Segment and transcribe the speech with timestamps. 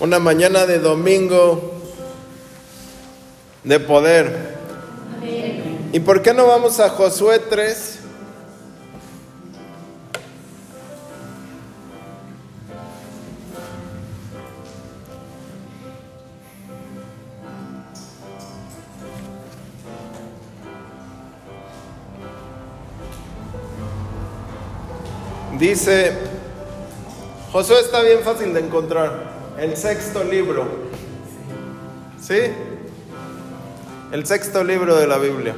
[0.00, 1.74] una mañana de domingo
[3.62, 4.58] de poder.
[5.92, 7.98] ¿Y por qué no vamos a Josué 3?
[25.58, 26.16] Dice,
[27.52, 30.66] Josué está bien fácil de encontrar, el sexto libro.
[32.20, 32.38] ¿Sí?
[34.12, 35.54] El sexto libro de la Biblia.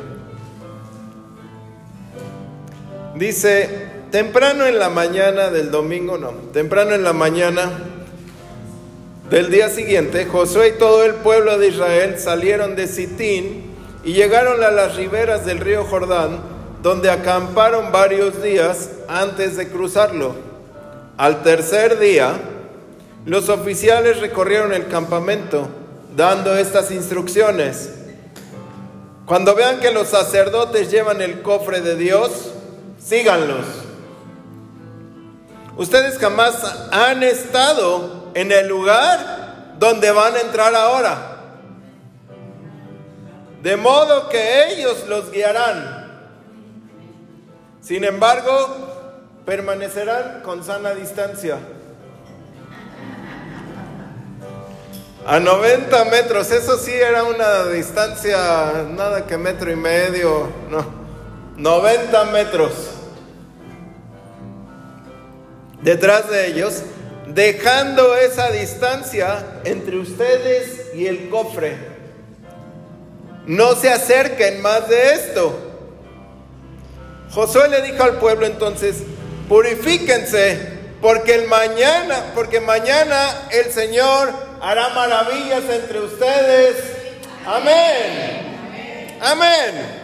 [3.17, 7.71] Dice, temprano en la mañana del domingo, no, temprano en la mañana
[9.31, 13.73] del día siguiente, Josué y todo el pueblo de Israel salieron de Sitín
[14.05, 16.41] y llegaron a las riberas del río Jordán,
[16.83, 20.35] donde acamparon varios días antes de cruzarlo.
[21.17, 22.35] Al tercer día,
[23.25, 25.69] los oficiales recorrieron el campamento
[26.17, 27.91] dando estas instrucciones.
[29.27, 32.51] Cuando vean que los sacerdotes llevan el cofre de Dios,
[32.99, 33.65] síganlos.
[35.77, 41.29] Ustedes jamás han estado en el lugar donde van a entrar ahora.
[43.63, 46.03] De modo que ellos los guiarán.
[47.81, 51.59] Sin embargo, permanecerán con sana distancia.
[55.25, 60.85] A 90 metros, eso sí era una distancia, nada que metro y medio, no,
[61.57, 62.73] 90 metros.
[65.81, 66.83] Detrás de ellos,
[67.29, 71.77] dejando esa distancia entre ustedes y el cofre.
[73.47, 75.57] No se acerquen más de esto.
[77.31, 79.05] Josué le dijo al pueblo entonces,
[79.49, 86.77] purifíquense, porque el mañana, porque mañana el Señor hará maravillas entre ustedes.
[87.45, 89.19] Amén.
[89.21, 90.03] Amén.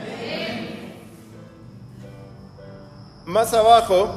[3.24, 4.10] Más abajo,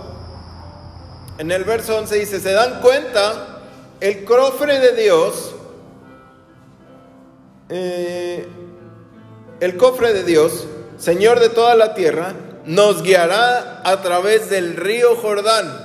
[1.38, 3.60] en el verso 11 dice, ¿se dan cuenta?
[4.00, 5.54] El cofre de Dios,
[7.70, 8.48] eh,
[9.60, 10.66] el cofre de Dios,
[10.98, 12.34] Señor de toda la tierra,
[12.66, 15.81] nos guiará a través del río Jordán.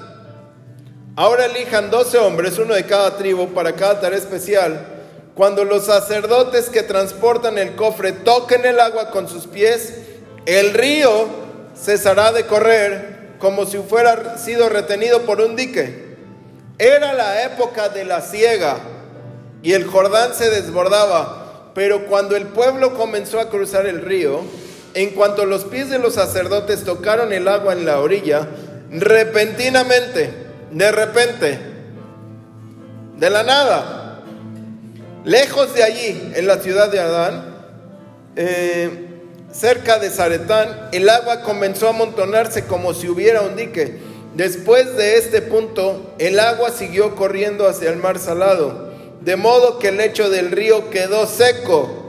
[1.19, 4.87] Ahora elijan 12 hombres, uno de cada tribu, para cada tarea especial.
[5.35, 9.95] Cuando los sacerdotes que transportan el cofre toquen el agua con sus pies,
[10.45, 11.27] el río
[11.75, 16.17] cesará de correr como si fuera sido retenido por un dique.
[16.79, 18.77] Era la época de la siega
[19.63, 24.43] y el Jordán se desbordaba, pero cuando el pueblo comenzó a cruzar el río,
[24.93, 28.47] en cuanto los pies de los sacerdotes tocaron el agua en la orilla,
[28.91, 31.59] repentinamente, de repente,
[33.17, 34.23] de la nada,
[35.25, 37.57] lejos de allí, en la ciudad de Adán,
[38.37, 38.91] eh,
[39.53, 43.99] cerca de Zaretán, el agua comenzó a amontonarse como si hubiera un dique.
[44.35, 49.89] Después de este punto, el agua siguió corriendo hacia el mar salado, de modo que
[49.89, 52.07] el lecho del río quedó seco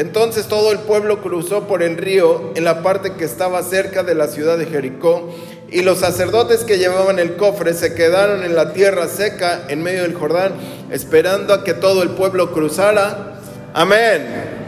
[0.00, 4.14] entonces todo el pueblo cruzó por el río en la parte que estaba cerca de
[4.14, 5.28] la ciudad de Jericó,
[5.72, 10.02] y los sacerdotes que llevaban el cofre se quedaron en la tierra seca en medio
[10.02, 10.54] del Jordán,
[10.90, 13.40] esperando a que todo el pueblo cruzara.
[13.72, 14.58] Amén.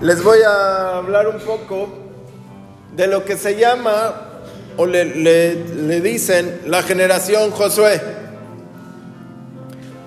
[0.00, 1.88] Les voy a hablar un poco
[2.94, 4.14] de lo que se llama
[4.76, 8.00] o le, le dicen la generación Josué.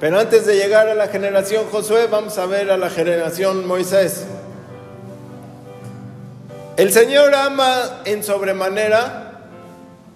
[0.01, 4.25] Pero antes de llegar a la generación Josué, vamos a ver a la generación Moisés.
[6.75, 9.44] El Señor ama en sobremanera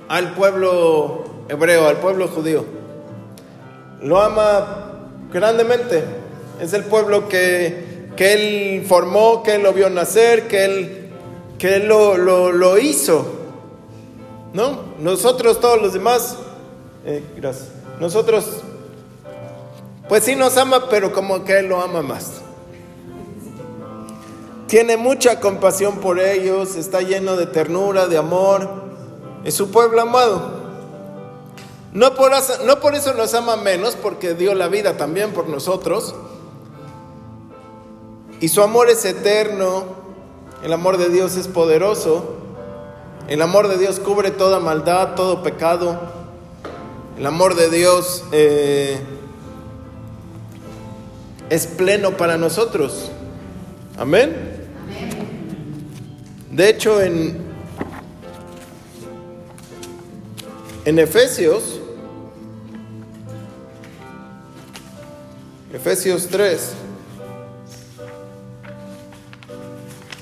[0.09, 2.65] al pueblo hebreo, al pueblo judío.
[4.01, 5.01] Lo ama
[5.31, 6.03] grandemente.
[6.59, 11.11] Es el pueblo que, que Él formó, que Él lo vio nacer, que Él,
[11.59, 13.23] que él lo, lo, hizo.
[14.51, 14.95] ¿No?
[14.97, 16.37] Nosotros, todos los demás,
[17.05, 17.67] eh, gracias.
[17.99, 18.63] Nosotros
[20.07, 22.41] pues sí nos ama, pero como que Él lo ama más.
[24.67, 28.67] Tiene mucha compasión por ellos, está lleno de ternura, de amor.
[29.43, 30.65] Es su pueblo amado.
[31.93, 32.31] No por,
[32.65, 36.15] no por eso nos ama menos, porque dio la vida también por nosotros.
[38.41, 39.85] Y su amor es eterno.
[40.63, 42.35] El amor de Dios es poderoso.
[43.27, 45.99] El amor de Dios cubre toda maldad, todo pecado.
[47.17, 48.99] El amor de Dios eh,
[51.49, 53.11] es pleno para nosotros.
[53.97, 54.33] Amén.
[56.51, 57.45] De hecho, en,
[60.85, 61.79] En Efesios,
[65.73, 66.61] Efesios 3,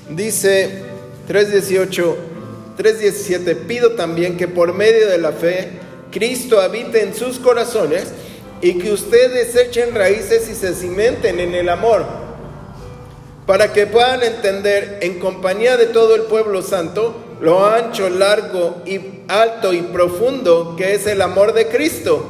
[0.08, 0.84] dice
[1.28, 2.14] 3.18,
[2.78, 5.68] 3.17, pido también que por medio de la fe
[6.10, 8.06] Cristo habite en sus corazones
[8.64, 12.06] y que ustedes echen raíces y se cimenten en el amor,
[13.46, 19.20] para que puedan entender en compañía de todo el pueblo santo lo ancho, largo y
[19.28, 22.24] alto y profundo que es el amor de Cristo.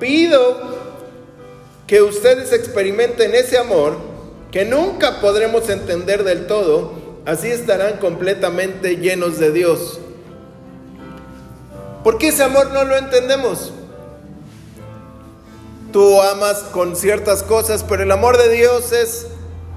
[0.00, 0.62] Pido
[1.86, 3.98] que ustedes experimenten ese amor
[4.50, 6.94] que nunca podremos entender del todo,
[7.26, 10.00] así estarán completamente llenos de Dios.
[12.02, 13.73] ¿Por qué ese amor no lo entendemos?
[15.94, 19.28] Tú amas con ciertas cosas, pero el amor de Dios es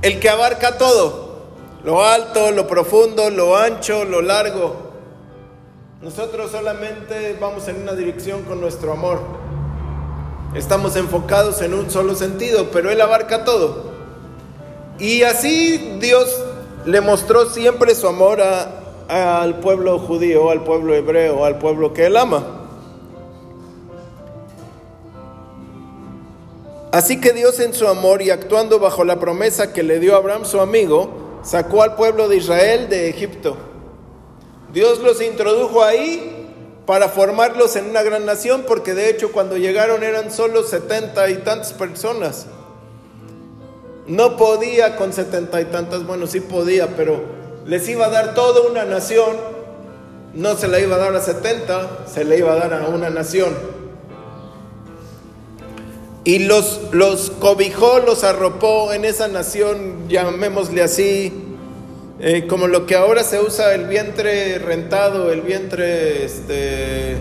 [0.01, 1.43] el que abarca todo
[1.83, 4.93] lo alto, lo profundo, lo ancho, lo largo.
[6.01, 9.21] Nosotros solamente vamos en una dirección con nuestro amor.
[10.55, 13.83] Estamos enfocados en un solo sentido, pero Él abarca todo.
[14.97, 16.35] Y así Dios
[16.85, 18.41] le mostró siempre su amor
[19.07, 22.56] al pueblo judío, al pueblo hebreo, al pueblo que Él ama.
[26.91, 30.45] Así que Dios en su amor y actuando bajo la promesa que le dio Abraham
[30.45, 33.57] su amigo, sacó al pueblo de Israel de Egipto.
[34.73, 36.45] Dios los introdujo ahí
[36.85, 41.35] para formarlos en una gran nación, porque de hecho cuando llegaron eran solo setenta y
[41.37, 42.47] tantas personas.
[44.07, 47.21] No podía con setenta y tantas, bueno, sí podía, pero
[47.65, 49.35] les iba a dar toda una nación.
[50.33, 53.09] No se la iba a dar a setenta, se le iba a dar a una
[53.09, 53.53] nación.
[56.27, 61.31] Y los, los cobijó, los arropó en esa nación, llamémosle así,
[62.19, 67.15] eh, como lo que ahora se usa el vientre rentado, el vientre, este...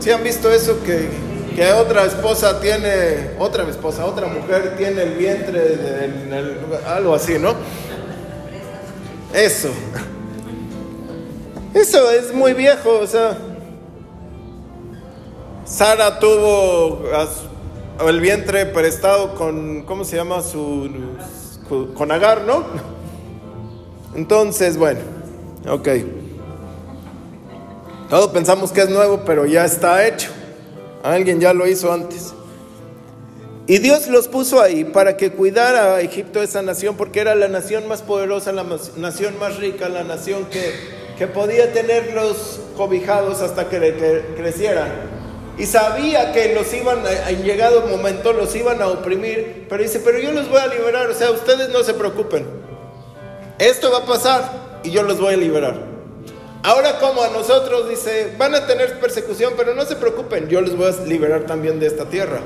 [0.00, 1.08] ¿Sí han visto eso que,
[1.56, 7.54] que otra esposa tiene, otra esposa, otra mujer tiene el vientre, de, algo así, ¿no?
[9.32, 9.70] Eso.
[11.72, 13.38] Eso es muy viejo, o sea.
[15.64, 17.10] Sara tuvo
[18.00, 20.42] el vientre prestado con, ¿cómo se llama?
[20.42, 20.90] Su,
[21.94, 22.64] con Agar, ¿no?
[24.14, 25.00] Entonces, bueno,
[25.68, 25.88] ok.
[28.10, 30.30] Todos pensamos que es nuevo, pero ya está hecho.
[31.02, 32.34] Alguien ya lo hizo antes.
[33.66, 37.48] Y Dios los puso ahí para que cuidara a Egipto esa nación, porque era la
[37.48, 40.74] nación más poderosa, la nación más rica, la nación que,
[41.16, 45.13] que podía tenerlos cobijados hasta que crecieran
[45.56, 50.18] y sabía que los iban, en llegado momento, los iban a oprimir, pero dice, pero
[50.18, 52.46] yo los voy a liberar, o sea, ustedes no se preocupen.
[53.58, 55.76] Esto va a pasar y yo los voy a liberar.
[56.64, 60.76] Ahora como a nosotros dice, van a tener persecución, pero no se preocupen, yo les
[60.76, 62.40] voy a liberar también de esta tierra.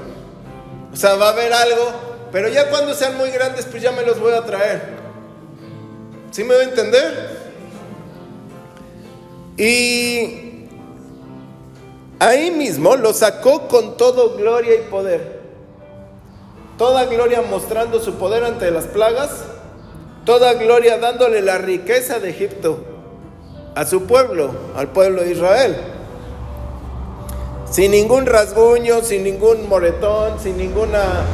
[0.92, 1.92] O sea, va a haber algo,
[2.30, 4.82] pero ya cuando sean muy grandes, pues ya me los voy a traer.
[6.30, 7.38] ¿Sí me voy a entender?
[9.56, 10.47] Y
[12.20, 15.38] Ahí mismo lo sacó con todo gloria y poder.
[16.76, 19.44] Toda gloria mostrando su poder ante las plagas,
[20.24, 22.78] toda gloria dándole la riqueza de Egipto
[23.74, 25.76] a su pueblo, al pueblo de Israel.
[27.70, 31.24] Sin ningún rasguño, sin ningún moretón, sin ninguna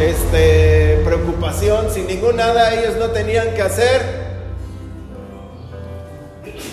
[0.00, 4.02] este, preocupación, sin ningún nada, ellos no tenían que hacer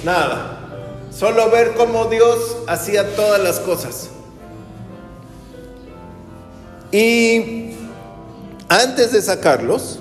[0.04, 0.59] nada.
[1.20, 4.08] Solo ver cómo Dios hacía todas las cosas.
[6.94, 7.72] Y
[8.70, 10.00] antes de sacarlos,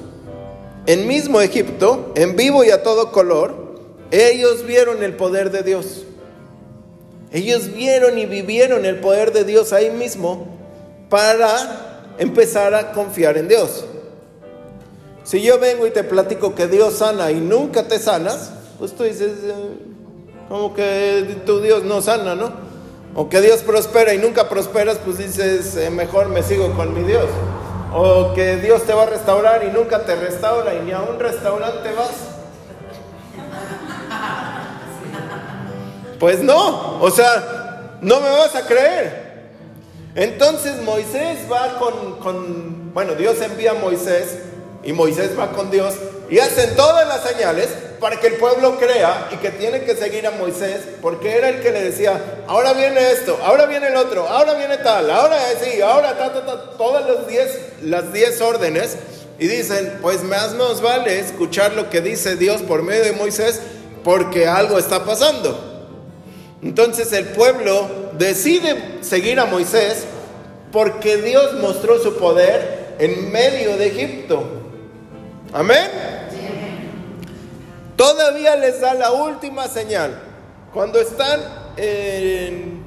[0.87, 3.81] en mismo Egipto, en vivo y a todo color,
[4.13, 6.05] ellos vieron el poder de Dios.
[7.33, 10.47] Ellos vieron y vivieron el poder de Dios ahí mismo
[11.11, 13.87] para empezar a confiar en Dios.
[15.25, 19.03] Si yo vengo y te platico que Dios sana y nunca te sanas, pues tú
[19.03, 19.89] dices, eh,
[20.49, 22.51] como que tu Dios no sana, ¿no?
[23.15, 27.03] O que Dios prospera y nunca prosperas, pues dices, eh, mejor me sigo con mi
[27.03, 27.27] Dios.
[27.93, 31.19] O que Dios te va a restaurar y nunca te restaura y ni a un
[31.19, 32.11] restaurante vas.
[36.19, 39.29] Pues no, o sea, no me vas a creer.
[40.15, 44.39] Entonces Moisés va con, con, bueno, Dios envía a Moisés
[44.83, 45.95] y Moisés va con Dios
[46.29, 47.69] y hacen todas las señales
[48.01, 51.61] para que el pueblo crea y que tiene que seguir a Moisés, porque era el
[51.61, 55.81] que le decía, ahora viene esto, ahora viene el otro, ahora viene tal, ahora sí,
[55.81, 58.97] ahora ta, ta, ta, todas las diez, las diez órdenes.
[59.41, 63.61] Y dicen, pues más nos vale escuchar lo que dice Dios por medio de Moisés,
[64.03, 65.69] porque algo está pasando.
[66.63, 67.89] Entonces el pueblo
[68.19, 70.07] decide seguir a Moisés
[70.73, 74.43] porque Dios mostró su poder en medio de Egipto.
[75.53, 76.18] Amén.
[77.99, 80.17] Todavía les da la última señal.
[80.73, 81.41] Cuando están
[81.77, 82.85] en,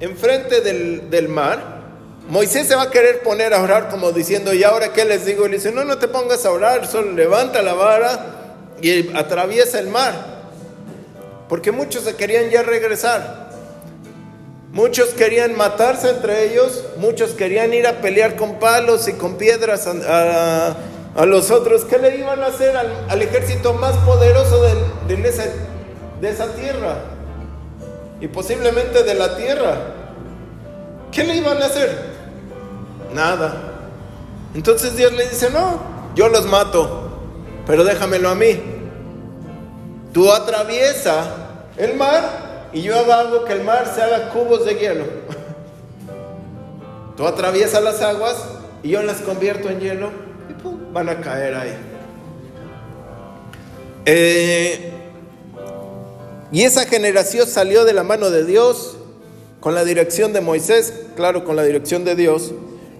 [0.00, 1.82] enfrente del, del mar,
[2.28, 5.44] Moisés se va a querer poner a orar como diciendo, ¿y ahora qué les digo?
[5.44, 8.36] Y le dice, no, no te pongas a orar, solo levanta la vara
[8.80, 10.14] y atraviesa el mar.
[11.46, 13.50] Porque muchos se querían ya regresar.
[14.72, 19.86] Muchos querían matarse entre ellos, muchos querían ir a pelear con palos y con piedras
[21.24, 21.84] los otros.
[21.84, 25.44] ¿Qué le iban a hacer al, ejército más poderoso de, de, esa,
[26.20, 26.96] de esa tierra?
[28.20, 29.76] Y posiblemente de la tierra.
[31.12, 31.96] ¿Qué le iban a hacer?
[33.14, 33.54] Nada.
[34.54, 35.80] Entonces Dios le dice, no,
[36.16, 37.10] yo los mato,
[37.66, 38.60] pero déjamelo a mí.
[40.12, 41.26] Tú atraviesa
[41.76, 45.04] el mar y yo hago que el mar se haga cubos de hielo.
[47.16, 48.36] Tú atraviesas las aguas
[48.82, 50.33] y yo las convierto en hielo
[50.94, 51.76] van a caer ahí.
[54.06, 54.92] Eh,
[56.52, 58.96] y esa generación salió de la mano de Dios
[59.60, 62.54] con la dirección de Moisés, claro, con la dirección de Dios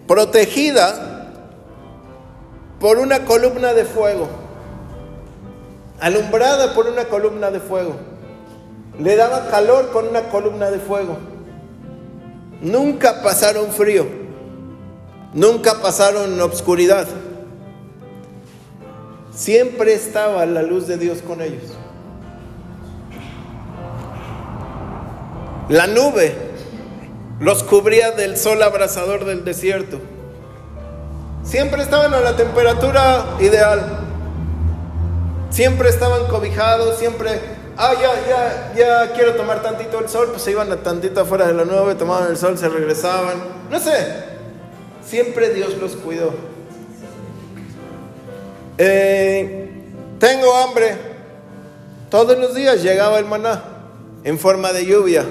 [0.07, 1.31] protegida
[2.81, 4.29] por una columna de fuego,
[6.01, 7.95] alumbrada por una columna de fuego.
[8.99, 11.17] Le daba calor con una columna de fuego.
[12.61, 14.07] Nunca pasaron frío,
[15.33, 17.07] nunca pasaron obscuridad.
[19.35, 21.63] Siempre estaba la luz de Dios con ellos.
[25.69, 26.35] La nube
[27.41, 29.99] los cubría del sol abrasador del desierto.
[31.43, 34.01] Siempre estaban a la temperatura ideal.
[35.51, 37.41] Siempre estaban cobijados, siempre,
[37.77, 41.47] ah, ya, ya, ya quiero tomar tantito el sol, pues se iban a tantito afuera
[41.47, 43.37] de la nube, tomaban el sol, se regresaban.
[43.71, 44.25] No sé,
[45.05, 46.54] siempre Dios los cuidó.
[48.79, 49.71] Eh,
[50.19, 50.97] tengo hambre.
[52.11, 53.63] Todos los días llegaba el maná
[54.25, 55.25] en forma de lluvia.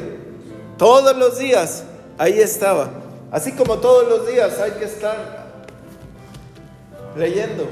[0.77, 1.83] Todos los días
[2.17, 2.89] ahí estaba.
[3.31, 5.47] Así como todos los días hay que estar
[7.17, 7.67] leyendo.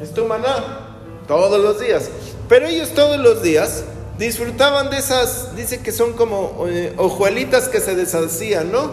[0.00, 0.86] Es tu maná,
[1.26, 2.10] todos los días.
[2.48, 3.84] Pero ellos todos los días
[4.18, 8.90] disfrutaban de esas, dice que son como eh, ojuelitas que se deshacían, ¿no?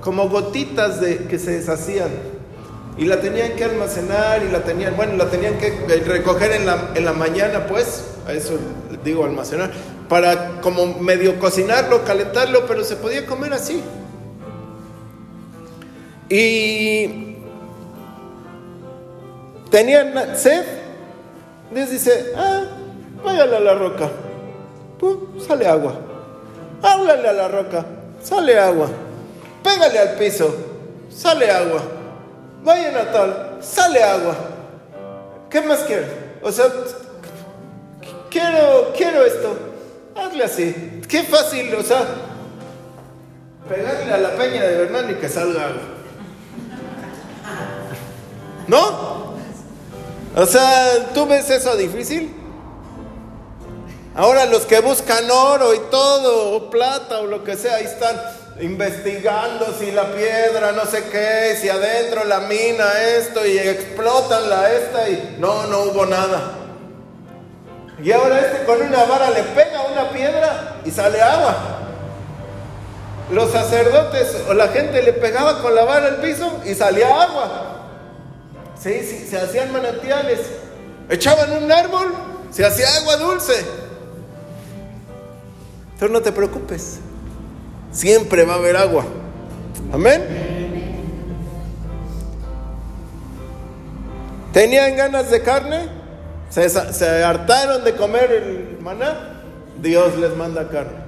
[0.00, 2.31] Como gotitas de, que se deshacían.
[2.98, 5.70] Y la tenían que almacenar y la tenían, bueno, la tenían que
[6.06, 8.58] recoger en la, en la mañana, pues, a eso
[9.02, 9.70] digo almacenar
[10.12, 13.82] para como medio cocinarlo, calentarlo, pero se podía comer así.
[16.28, 17.38] Y
[19.70, 20.66] tenían sed.
[21.70, 22.64] Dios dice, ah,
[23.24, 24.10] váyale a la roca.
[25.48, 25.94] sale agua.
[26.82, 27.86] Háblale a la roca,
[28.22, 28.88] sale agua.
[29.64, 30.54] Pégale al piso,
[31.08, 31.80] sale agua.
[32.62, 34.36] Vayan a tal, sale agua.
[35.50, 36.06] ¿Qué más quiere?
[36.42, 36.66] O sea,
[38.30, 39.56] quiero, quiero esto.
[40.14, 41.00] Hazle así.
[41.08, 42.06] Qué fácil, o sea,
[43.68, 45.80] pegarle a la peña de Bernal y que salga algo.
[48.68, 49.32] ¿No?
[50.34, 52.34] O sea, ¿tú ves eso difícil?
[54.14, 58.16] Ahora los que buscan oro y todo, o plata o lo que sea, ahí están
[58.62, 62.84] investigando si la piedra, no sé qué, si adentro la mina,
[63.18, 66.52] esto, y explotan la esta y no, no hubo nada.
[68.00, 71.56] Y ahora este con una vara le pega una piedra y sale agua.
[73.32, 77.88] Los sacerdotes o la gente le pegaba con la vara al piso y salía agua.
[78.80, 80.38] Sí, se hacían manantiales.
[81.08, 82.14] Echaban un árbol,
[82.52, 83.64] se hacía agua dulce.
[85.98, 87.00] Pero no te preocupes.
[87.92, 89.04] Siempre va a haber agua.
[89.92, 90.22] Amén.
[94.52, 96.02] ¿Tenían ganas de carne?
[96.52, 99.42] se, hartaron de comer el maná,
[99.80, 101.02] Dios les manda carne.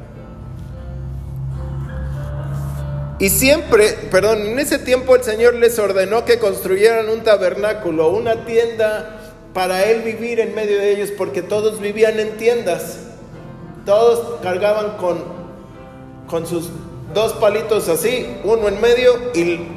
[3.19, 8.45] Y siempre, perdón, en ese tiempo el Señor les ordenó que construyeran un tabernáculo, una
[8.45, 9.21] tienda
[9.53, 12.99] para Él vivir en medio de ellos, porque todos vivían en tiendas.
[13.87, 15.23] Todos cargaban con,
[16.29, 16.71] con sus
[17.13, 19.69] dos palitos así, uno en medio y,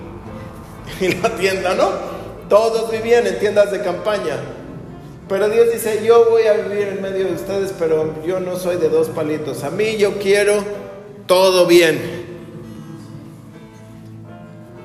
[1.22, 1.90] la tienda, ¿no?
[2.50, 4.38] Todos vivían en tiendas de campaña.
[5.28, 8.78] Pero Dios dice, yo voy a vivir en medio de ustedes, pero yo no soy
[8.78, 9.64] de dos palitos.
[9.64, 10.64] A mí yo quiero
[11.26, 12.26] todo bien.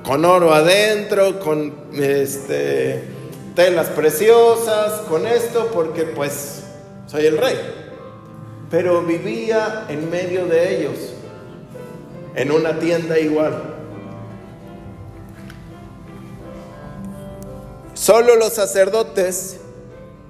[0.05, 3.05] Con oro adentro, con este,
[3.55, 6.65] telas preciosas, con esto, porque pues
[7.07, 7.59] soy el rey.
[8.71, 11.12] pero vivía en medio de ellos,
[12.35, 13.63] en una tienda igual.
[17.95, 19.59] Solo los sacerdotes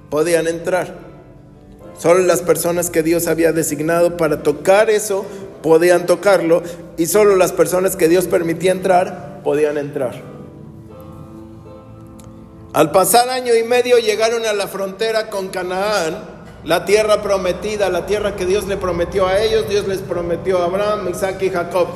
[0.09, 0.95] podían entrar.
[1.97, 5.25] Solo las personas que Dios había designado para tocar eso
[5.61, 6.61] podían tocarlo
[6.97, 10.21] y solo las personas que Dios permitía entrar podían entrar.
[12.73, 16.32] Al pasar año y medio llegaron a la frontera con Canaán
[16.65, 20.65] la tierra prometida, la tierra que Dios le prometió a ellos, Dios les prometió a
[20.65, 21.87] Abraham, Isaac y Jacob.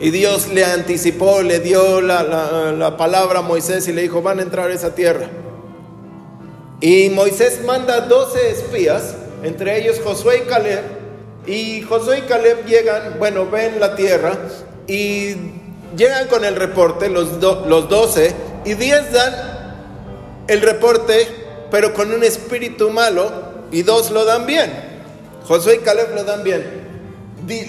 [0.00, 4.42] Y Dios le anticipó, le dio la, palabra a Moisés y le dijo, van a
[4.42, 5.28] entrar a esa tierra.
[6.80, 10.82] Y Moisés manda 12 espías, entre ellos Josué y Caleb.
[11.46, 14.36] Y Josué y Caleb llegan, bueno, ven la tierra
[14.88, 15.36] y
[15.96, 18.34] llegan con el reporte, los, los 12,
[18.64, 19.34] y 10 dan
[20.48, 23.30] el reporte pero con un espíritu malo,
[23.70, 24.72] y dos lo dan bien.
[25.46, 26.86] Josué y Caleb lo dan bien.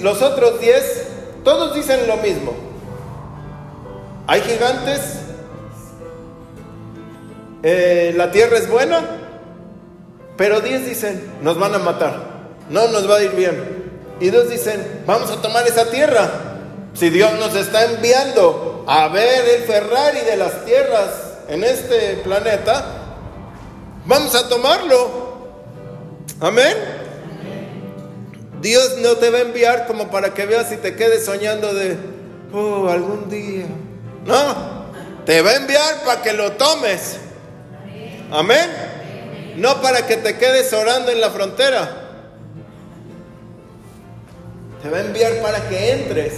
[0.02, 1.08] Los otros diez,
[1.44, 2.54] todos dicen lo mismo.
[4.28, 5.00] Hay gigantes,
[7.64, 9.02] eh, la tierra es buena,
[10.36, 12.16] pero diez dicen, nos van a matar,
[12.70, 13.88] no nos va a ir bien.
[14.20, 16.30] Y dos dicen, vamos a tomar esa tierra.
[16.94, 21.10] Si Dios nos está enviando a ver el Ferrari de las tierras
[21.48, 22.97] en este planeta,
[24.08, 25.28] Vamos a tomarlo.
[26.40, 26.78] Amén.
[28.62, 31.98] Dios no te va a enviar como para que veas y te quedes soñando de,
[32.54, 33.66] oh, algún día.
[34.26, 34.86] No,
[35.26, 37.18] te va a enviar para que lo tomes.
[38.32, 38.70] Amén.
[39.58, 42.04] No para que te quedes orando en la frontera.
[44.82, 46.34] Te va a enviar para que entres.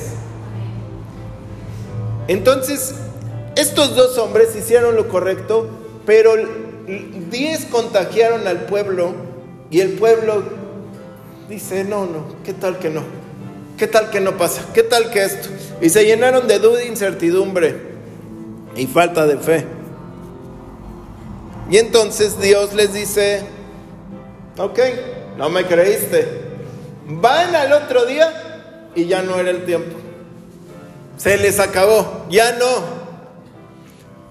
[2.27, 2.95] Entonces,
[3.55, 5.69] estos dos hombres hicieron lo correcto,
[6.05, 6.35] pero
[7.29, 9.13] diez contagiaron al pueblo
[9.69, 10.43] y el pueblo
[11.47, 13.03] dice, no, no, ¿qué tal que no?
[13.77, 14.65] ¿Qué tal que no pasa?
[14.73, 15.49] ¿Qué tal que esto?
[15.81, 17.75] Y se llenaron de duda, incertidumbre
[18.75, 19.65] y falta de fe.
[21.69, 23.43] Y entonces Dios les dice,
[24.57, 24.79] ok,
[25.37, 26.27] no me creíste.
[27.07, 29.95] Van al otro día y ya no era el tiempo.
[31.17, 32.99] Se les acabó, ya no.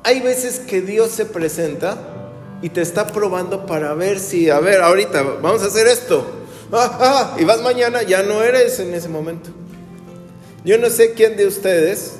[0.03, 2.18] Hay veces que Dios se presenta
[2.63, 6.25] y te está probando para ver si, a ver, ahorita vamos a hacer esto.
[6.73, 9.51] Ah, ah, y vas mañana, ya no eres en ese momento.
[10.65, 12.17] Yo no sé quién de ustedes,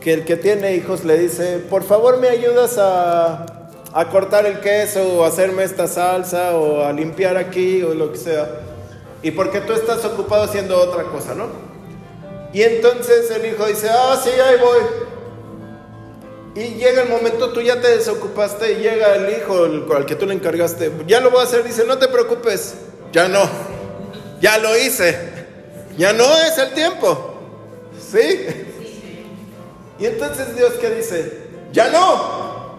[0.00, 4.60] que el que tiene hijos le dice, por favor me ayudas a, a cortar el
[4.60, 8.48] queso o hacerme esta salsa o a limpiar aquí o lo que sea.
[9.22, 11.46] Y porque tú estás ocupado haciendo otra cosa, ¿no?
[12.52, 15.08] Y entonces el hijo dice, ah, sí, ahí voy.
[16.58, 20.26] Y llega el momento, tú ya te desocupaste y llega el hijo al que tú
[20.26, 20.90] le encargaste.
[21.06, 22.74] Ya lo voy a hacer, dice, no te preocupes.
[23.12, 23.48] Ya no.
[24.40, 25.16] Ya lo hice.
[25.96, 27.38] Ya no es el tiempo.
[27.96, 28.46] ¿Sí?
[30.00, 32.76] Y entonces Dios qué dice, ya no.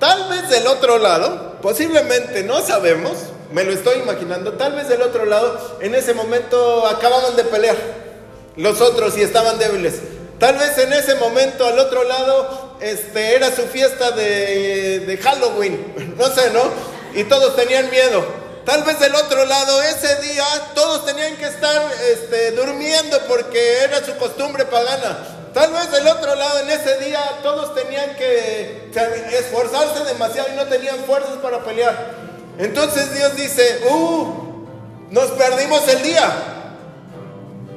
[0.00, 3.12] Tal vez del otro lado, posiblemente no sabemos,
[3.52, 7.76] me lo estoy imaginando, tal vez del otro lado, en ese momento acababan de pelear
[8.56, 10.00] los otros y estaban débiles.
[10.40, 16.26] Tal vez en ese momento al otro lado este, era su fiesta de, Halloween, no
[16.28, 16.62] sé, ¿no?
[17.14, 18.44] Y todos tenían miedo.
[18.66, 20.44] Tal vez del otro lado ese día
[20.74, 25.18] todos tenían que estar este, durmiendo porque era su costumbre pagana.
[25.52, 28.90] Tal vez del otro lado en ese día todos tenían que
[29.38, 32.14] esforzarse demasiado y no tenían fuerzas para pelear.
[32.58, 34.66] Entonces Dios dice, uh,
[35.10, 36.32] nos perdimos el día.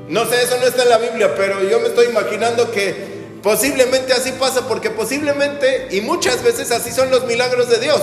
[0.08, 3.17] No sé, eso no está en la Biblia, pero yo me estoy imaginando que
[3.48, 8.02] posiblemente así pasa, porque posiblemente y muchas veces así son los milagros de Dios.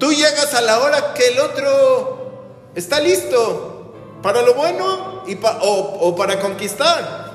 [0.00, 2.42] Tú llegas a la hora que el otro
[2.74, 7.30] está listo para lo bueno y o, para conquistar.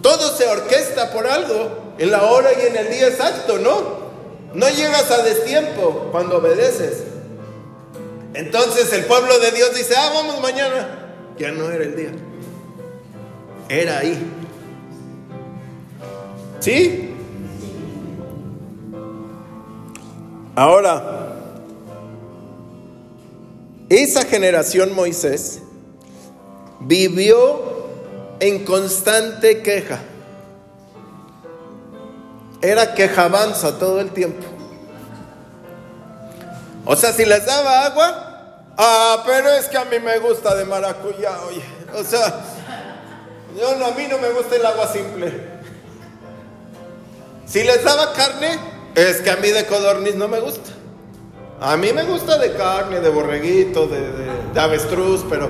[0.00, 4.06] Todo se orquesta por algo en la hora y en el día exacto, ¿no?
[4.54, 7.02] No llegas a destiempo cuando obedeces.
[8.32, 11.02] Entonces el pueblo de Dios dice, ah, vamos mañana
[11.36, 12.10] ya no era el día.
[13.68, 14.35] Era ahí.
[16.66, 17.14] ¿Sí?
[20.56, 21.36] Ahora,
[23.88, 25.62] esa generación Moisés
[26.80, 27.86] vivió
[28.40, 30.00] en constante queja.
[32.60, 34.44] Era quejabanza todo el tiempo.
[36.84, 40.64] O sea, si les daba agua, Ah, pero es que a mí me gusta de
[40.64, 41.62] maracuyá, oye.
[41.94, 42.40] O sea,
[43.56, 45.55] yo a mí no me gusta el agua simple.
[47.46, 48.58] Si les daba carne,
[48.96, 50.70] es que a mí de codorniz no me gusta.
[51.60, 55.48] A mí me gusta de carne, de borreguito, de, avestruz, pero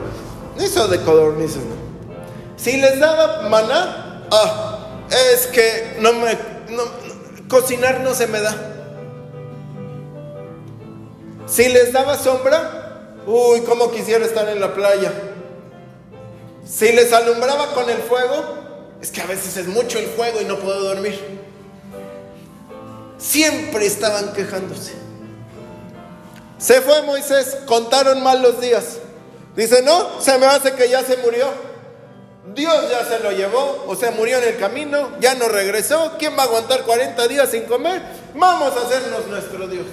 [0.58, 1.74] eso de codornices no.
[2.56, 4.78] Si les daba maná, ah,
[5.32, 6.38] es que no me,
[7.48, 8.54] cocinar no se me da.
[11.46, 15.12] Si les daba sombra, uy, cómo quisiera estar en la playa.
[16.64, 18.44] Si les alumbraba con el fuego,
[19.00, 21.35] es que a veces es mucho el fuego y no puedo dormir.
[23.18, 24.92] Siempre estaban quejándose.
[26.58, 28.98] Se fue Moisés, contaron mal los días.
[29.54, 31.46] Dice, no, se me hace que ya se murió.
[32.54, 36.12] Dios ya se lo llevó o se murió en el camino, ya no regresó.
[36.18, 38.02] ¿Quién va a aguantar 40 días sin comer?
[38.34, 39.86] Vamos a hacernos nuestro Dios.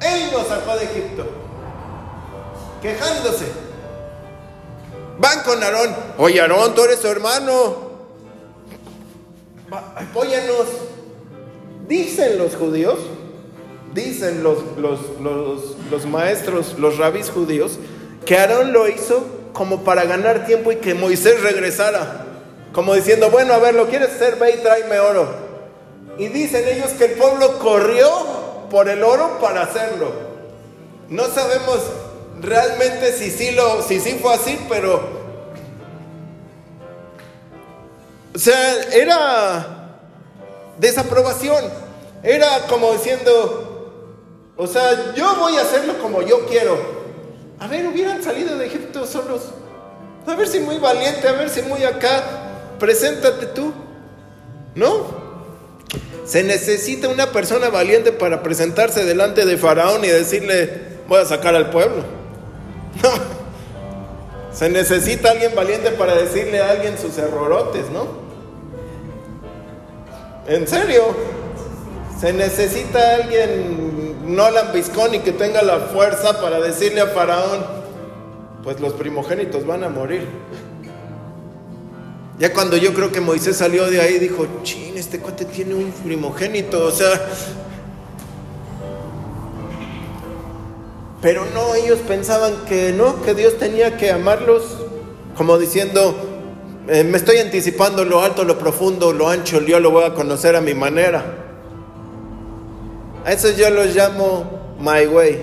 [0.00, 1.26] Él nos sacó de Egipto,
[2.80, 3.46] quejándose.
[5.18, 5.96] Van con Aarón.
[6.18, 7.90] Oye, Aarón, tú eres su hermano.
[9.70, 10.66] apóyanos.
[11.88, 12.98] Dicen los judíos,
[13.94, 15.00] dicen los, los,
[15.90, 17.78] los maestros, los rabis judíos,
[18.24, 22.26] que Aarón lo hizo como para ganar tiempo y que Moisés regresara.
[22.72, 24.36] Como diciendo, bueno, a ver, ¿lo quieres hacer?
[24.36, 25.28] Ve y tráeme oro.
[26.18, 28.08] Y dicen ellos que el pueblo corrió
[28.70, 30.12] por el oro para hacerlo.
[31.08, 31.80] No sabemos
[32.40, 35.16] realmente si sí, lo, si sí fue así, pero...
[38.34, 39.75] O sea, era
[40.78, 41.64] desaprobación.
[42.22, 46.76] Era como diciendo, o sea, yo voy a hacerlo como yo quiero.
[47.58, 49.42] A ver, hubieran salido de Egipto solos.
[50.26, 52.22] A ver si muy valiente, a ver si muy acá.
[52.78, 53.72] Preséntate tú.
[54.74, 55.26] ¿No?
[56.24, 61.54] Se necesita una persona valiente para presentarse delante de Faraón y decirle, voy a sacar
[61.54, 62.02] al pueblo.
[63.02, 63.10] No.
[64.54, 68.25] Se necesita alguien valiente para decirle a alguien sus errorotes, ¿no?
[70.46, 71.04] En serio.
[72.20, 77.64] Se necesita alguien no lambiscón y que tenga la fuerza para decirle a Faraón,
[78.64, 80.26] pues los primogénitos van a morir.
[82.38, 85.90] Ya cuando yo creo que Moisés salió de ahí, dijo, chin, este cuate tiene un
[85.92, 87.20] primogénito, o sea...
[91.22, 94.62] Pero no, ellos pensaban que no, que Dios tenía que amarlos,
[95.34, 96.14] como diciendo,
[96.88, 100.54] eh, me estoy anticipando lo alto, lo profundo, lo ancho, yo lo voy a conocer
[100.54, 101.24] a mi manera.
[103.24, 105.40] A eso yo los llamo my way.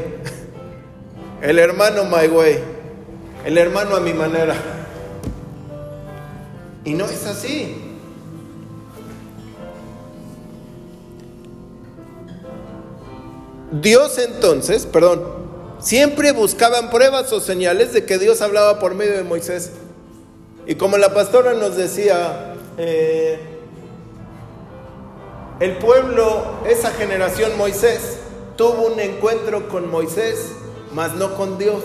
[1.42, 2.60] El hermano my way.
[3.46, 4.56] El hermano a mi manera.
[6.86, 7.76] Y no es así.
[13.82, 15.24] Dios entonces, perdón,
[15.80, 19.72] siempre buscaban pruebas o señales de que Dios hablaba por medio de Moisés.
[20.66, 23.38] Y como la pastora nos decía, eh,
[25.60, 28.20] el pueblo, esa generación Moisés,
[28.56, 30.54] tuvo un encuentro con Moisés,
[30.94, 31.84] mas no con Dios.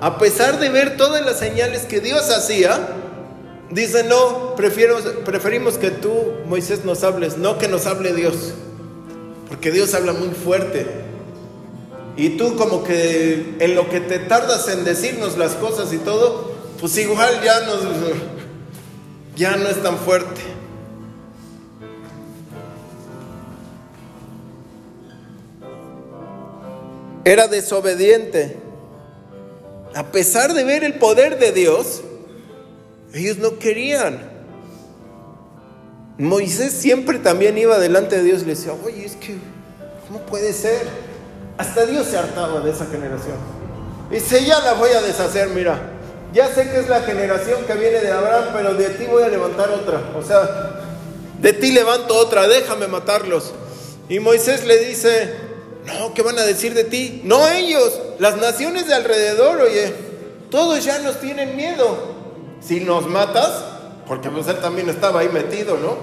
[0.00, 2.88] A pesar de ver todas las señales que Dios hacía,
[3.70, 6.12] dice, no, preferimos que tú,
[6.46, 8.54] Moisés, nos hables, no que nos hable Dios.
[9.48, 10.86] Porque Dios habla muy fuerte.
[12.16, 16.49] Y tú como que en lo que te tardas en decirnos las cosas y todo,
[16.80, 17.82] pues igual ya, nos,
[19.36, 20.40] ya no es tan fuerte.
[27.24, 28.56] era desobediente.
[29.94, 32.02] A pesar de ver el poder de Dios,
[33.12, 34.30] ellos no querían.
[36.18, 39.36] Moisés siempre también iba delante de Dios y le decía, oye, es que,
[40.06, 40.82] ¿cómo puede ser?
[41.56, 43.36] Hasta Dios se hartaba de esa generación.
[44.10, 45.99] Dice, ya la voy a deshacer, mira.
[46.32, 49.28] Ya sé que es la generación que viene de Abraham, pero de ti voy a
[49.28, 50.00] levantar otra.
[50.16, 50.80] O sea,
[51.40, 53.52] de ti levanto otra, déjame matarlos.
[54.08, 55.34] Y Moisés le dice,
[55.86, 57.20] no, ¿qué van a decir de ti?
[57.24, 59.92] No ellos, las naciones de alrededor, oye.
[60.50, 61.96] Todos ya nos tienen miedo.
[62.60, 63.50] Si nos matas,
[64.06, 65.96] porque pues él también estaba ahí metido, ¿no?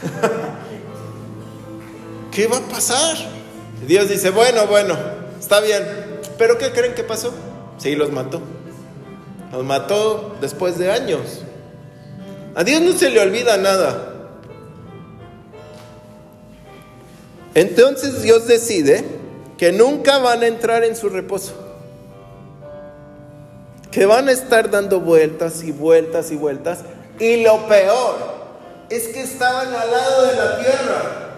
[2.32, 3.16] ¿Qué va a pasar?
[3.86, 4.96] Dios dice, bueno, bueno,
[5.38, 5.84] está bien.
[6.38, 7.32] ¿Pero qué creen que pasó?
[7.78, 8.40] Sí, los mató.
[9.52, 11.42] Los mató después de años.
[12.54, 14.10] A Dios no se le olvida nada.
[17.54, 19.04] Entonces Dios decide
[19.58, 21.52] que nunca van a entrar en su reposo.
[23.90, 26.80] Que van a estar dando vueltas y vueltas y vueltas.
[27.18, 28.16] Y lo peor
[28.88, 31.30] es que estaban al lado de la tierra.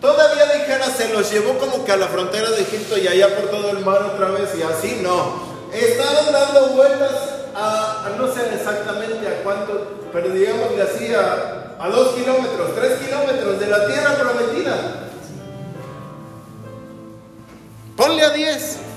[0.00, 3.50] Todavía dijera, se los llevó como que a la frontera de Egipto y allá por
[3.50, 5.49] todo el mar otra vez y así no.
[5.72, 7.12] Estaban dando vueltas
[7.54, 13.60] a, no sé exactamente a cuánto, pero digamos le hacía a dos kilómetros, tres kilómetros
[13.60, 14.76] de la tierra prometida.
[17.96, 18.90] Ponle a 10.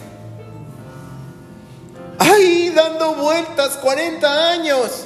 [3.23, 5.05] vueltas 40 años.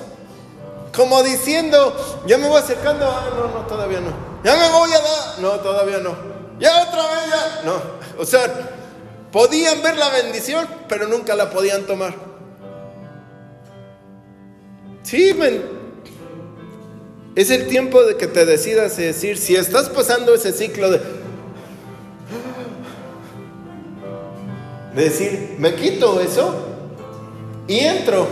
[0.95, 4.11] Como diciendo, ya me voy acercando, ah, no, no, todavía no.
[4.43, 6.15] Ya me voy a dar, no, todavía no.
[6.59, 7.73] Ya otra vez, ya, no.
[8.19, 8.76] O sea,
[9.31, 12.13] podían ver la bendición, pero nunca la podían tomar.
[15.03, 15.33] Sí,
[17.35, 20.99] es el tiempo de que te decidas decir, si estás pasando ese ciclo de,
[24.95, 26.53] de decir, me quito eso
[27.67, 28.27] y entro.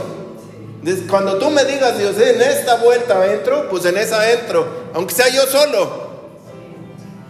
[1.10, 5.29] Cuando tú me digas, Dios, en esta vuelta entro, pues en esa entro, aunque sea
[5.29, 6.05] yo solo.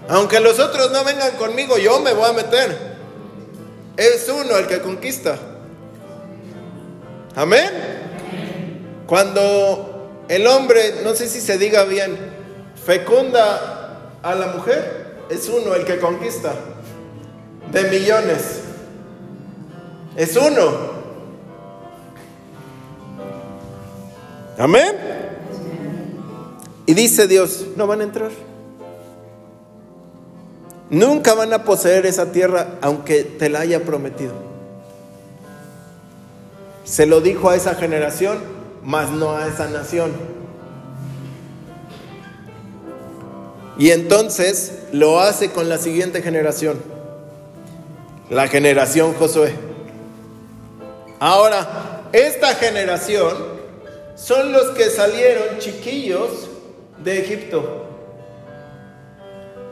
[0.07, 2.94] Aunque los otros no vengan conmigo, yo me voy a meter.
[3.97, 5.37] Es uno el que conquista.
[7.35, 7.69] Amén.
[9.07, 12.17] Cuando el hombre, no sé si se diga bien,
[12.85, 16.53] fecunda a la mujer, es uno el que conquista.
[17.71, 18.61] De millones.
[20.15, 20.95] Es uno.
[24.57, 24.95] Amén.
[26.85, 28.31] Y dice Dios, no van a entrar.
[30.89, 34.33] Nunca van a poseer esa tierra aunque te la haya prometido.
[36.83, 38.37] Se lo dijo a esa generación,
[38.83, 40.11] mas no a esa nación.
[43.77, 46.79] Y entonces lo hace con la siguiente generación,
[48.29, 49.53] la generación Josué.
[51.19, 53.35] Ahora, esta generación
[54.15, 56.47] son los que salieron chiquillos
[57.03, 57.84] de Egipto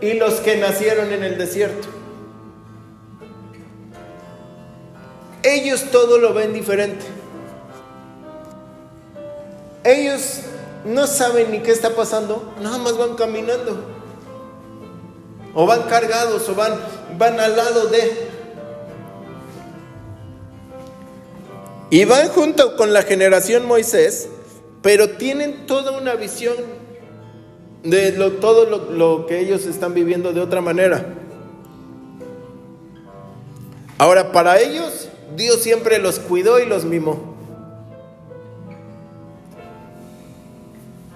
[0.01, 1.88] y los que nacieron en el desierto.
[5.43, 7.06] Ellos todo lo ven diferente.
[9.84, 10.39] Ellos
[10.86, 13.77] no saben ni qué está pasando, nada más van caminando.
[15.53, 16.79] O van cargados o van,
[17.17, 18.29] van al lado de...
[21.89, 24.27] Y van junto con la generación Moisés,
[24.82, 26.56] pero tienen toda una visión
[27.84, 31.06] de todo lo, que ellos están viviendo de otra manera.
[33.98, 37.34] Ahora, para ellos, Dios siempre los cuidó y los mimó.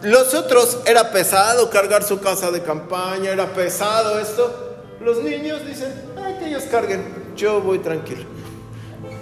[0.01, 4.75] Los otros era pesado cargar su casa de campaña, era pesado esto.
[5.01, 5.91] Los niños dicen,
[6.39, 7.03] que ellos carguen,
[7.35, 8.25] yo voy tranquilo.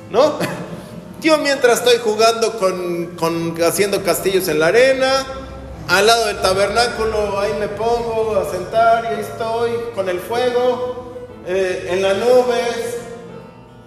[0.10, 0.38] ¿No?
[1.22, 5.26] Yo mientras estoy jugando con, haciendo castillos en la arena,
[5.88, 11.13] al lado del tabernáculo, ahí me pongo a sentar y ahí estoy con el fuego,
[11.48, 12.98] eh, en las nubes.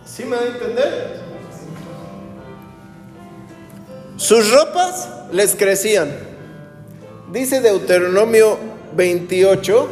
[0.04, 1.20] ¿Sí me da a entender?
[4.16, 6.10] Sus ropas les crecían.
[7.32, 8.58] Dice Deuteronomio
[8.94, 9.88] 28.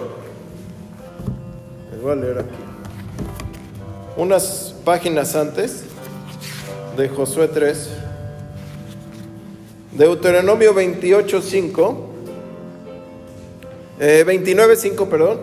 [1.93, 2.49] Les voy a leer aquí.
[4.17, 5.85] Unas páginas antes
[6.97, 7.89] de Josué 3,
[9.97, 12.07] Deuteronomio 28, 5,
[13.99, 15.41] 29, 5, perdón.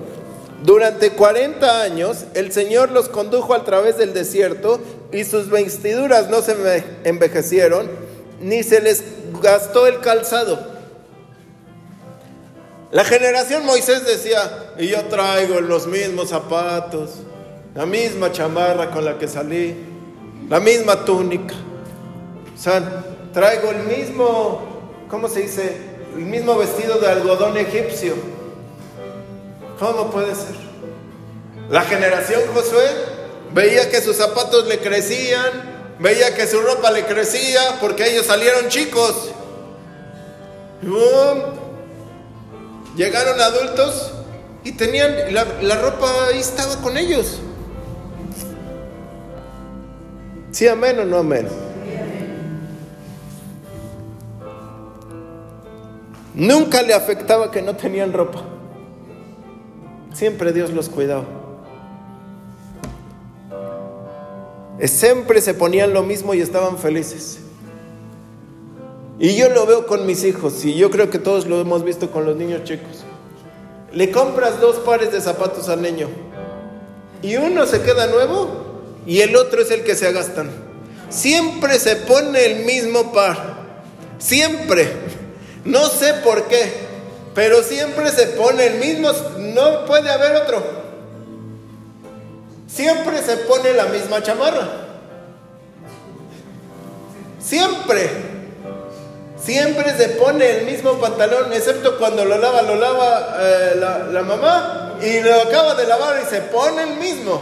[0.64, 4.80] Durante 40 años el Señor los condujo a través del desierto
[5.12, 6.56] y sus vestiduras no se
[7.04, 7.90] envejecieron,
[8.42, 9.04] ni se les
[9.42, 10.72] gastó el calzado.
[12.92, 17.16] La generación Moisés decía, y yo traigo los mismos zapatos,
[17.74, 19.76] la misma chamarra con la que salí,
[20.48, 21.56] la misma túnica.
[22.56, 24.62] O sea, traigo el mismo,
[25.10, 25.78] ¿cómo se dice?
[26.16, 28.14] El mismo vestido de algodón egipcio.
[29.80, 30.56] ¿Cómo puede ser?
[31.70, 32.88] La generación Josué
[33.54, 38.70] veía que sus zapatos le crecían, veía que su ropa le crecía porque ellos salieron
[38.70, 39.32] chicos.
[42.96, 44.12] Llegaron adultos
[44.64, 47.40] y tenían la, la ropa ahí estaba con ellos.
[50.52, 51.63] ¿Sí amén o no amén?
[56.36, 58.44] Nunca le afectaba que no tenían ropa.
[60.14, 61.26] Siempre Dios los cuidaba.
[64.86, 67.40] Siempre se ponían lo mismo y estaban felices.
[69.20, 72.12] Y yo lo veo con mis hijos y yo creo que todos lo hemos visto
[72.12, 73.04] con los niños chicos.
[73.94, 76.10] Le compras dos pares de zapatos al niño
[77.22, 78.50] y uno se queda nuevo
[79.06, 80.50] y el otro es el que se agastan.
[81.10, 83.38] Siempre se pone el mismo par.
[84.18, 84.92] Siempre.
[85.66, 86.72] No sé por qué,
[87.34, 89.12] pero siempre se pone el mismo.
[89.38, 90.64] No puede haber otro.
[92.68, 94.68] Siempre se pone la misma chamarra.
[97.40, 98.10] Siempre.
[99.42, 104.22] Siempre se pone el mismo pantalón, excepto cuando lo lava, lo lava eh, la, la
[104.22, 107.42] mamá y lo acaba de lavar y se pone el mismo.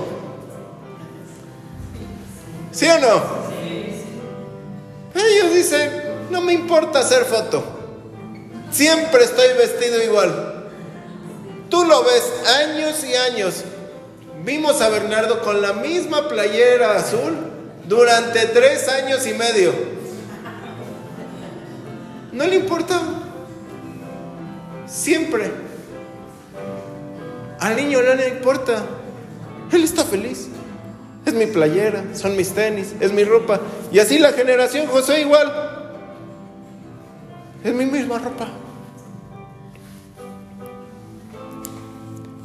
[2.71, 3.21] ¿Sí o no?
[5.13, 5.91] Ellos dicen,
[6.31, 7.80] no me importa hacer foto.
[8.71, 10.69] Siempre estoy vestido igual.
[11.69, 12.31] Tú lo ves
[12.63, 13.63] años y años.
[14.43, 17.37] Vimos a Bernardo con la misma playera azul
[17.87, 19.73] durante tres años y medio.
[22.31, 22.99] No le importa.
[24.87, 25.51] Siempre.
[27.59, 28.83] Al niño no le importa.
[29.71, 30.47] Él está feliz.
[31.25, 33.59] Es mi playera, son mis tenis, es mi ropa.
[33.91, 35.70] Y así la generación José igual.
[37.63, 38.47] Es mi misma ropa.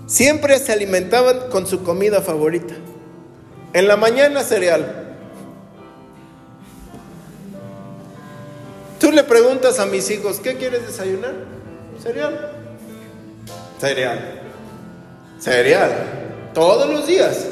[0.06, 2.74] Siempre se alimentaban con su comida favorita.
[3.72, 5.16] En la mañana cereal.
[9.00, 11.34] Tú le preguntas a mis hijos, ¿qué quieres desayunar?
[12.02, 12.52] Cereal.
[13.80, 14.40] Cereal.
[15.40, 15.92] Cereal.
[16.54, 17.46] Todos los días.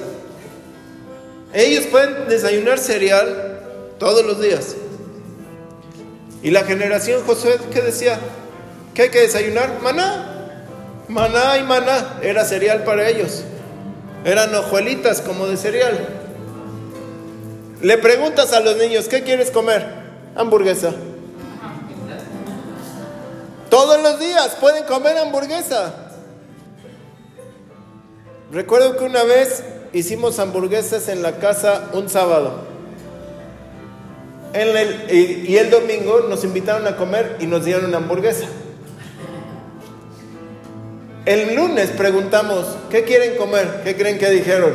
[1.53, 3.61] Ellos pueden desayunar cereal
[3.99, 4.77] todos los días.
[6.45, 8.19] Y la generación Josué, ¿qué decía?
[8.93, 9.81] ¿Qué hay que desayunar?
[9.83, 10.61] Maná.
[11.09, 13.45] Maná y maná era cereal para ellos.
[14.27, 16.07] Eran hojuelitas como de cereal.
[17.81, 19.87] Le preguntas a los niños, ¿qué quieres comer?
[20.37, 20.93] Hamburguesa.
[23.71, 25.95] Todos los días pueden comer hamburguesa.
[28.53, 32.74] Recuerdo que una vez hicimos hamburguesas en la casa un sábado.
[34.55, 38.47] Y, el domingo nos invitaron a comer y nos dieron una hamburguesa.
[41.25, 43.81] El lunes preguntamos, ¿qué quieren comer?
[43.83, 44.73] ¿Qué creen que dijeron?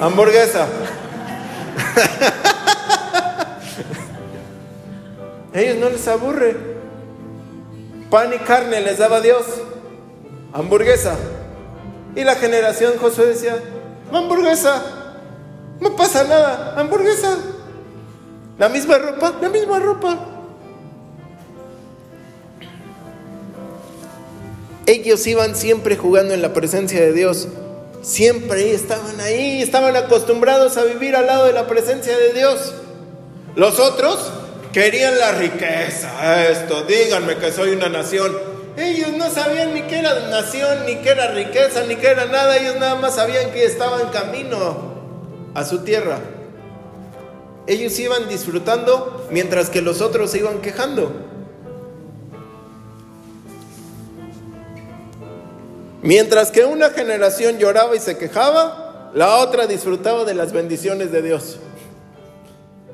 [0.00, 0.66] Hamburguesa.
[5.54, 6.56] Ellos no les aburre.
[8.10, 9.44] Pan y carne les daba Dios.
[10.52, 11.14] Hamburguesa.
[12.16, 13.62] Y la generación Josué decía,
[14.12, 14.82] hamburguesa.
[15.80, 17.38] No pasa nada, hamburguesa.
[18.58, 20.18] La misma ropa, la misma ropa.
[24.86, 27.48] Ellos iban siempre jugando en la presencia de Dios.
[28.02, 32.74] Siempre estaban ahí, estaban acostumbrados a vivir al lado de la presencia de Dios.
[33.54, 34.32] Los otros
[34.72, 38.36] querían la riqueza, esto, díganme que soy una nación.
[38.76, 42.56] Ellos no sabían ni qué era nación, ni qué era riqueza, ni qué era nada.
[42.56, 44.94] Ellos nada más sabían que estaban camino
[45.54, 46.18] a su tierra.
[47.68, 51.12] Ellos iban disfrutando mientras que los otros se iban quejando.
[56.00, 61.20] Mientras que una generación lloraba y se quejaba, la otra disfrutaba de las bendiciones de
[61.20, 61.58] Dios.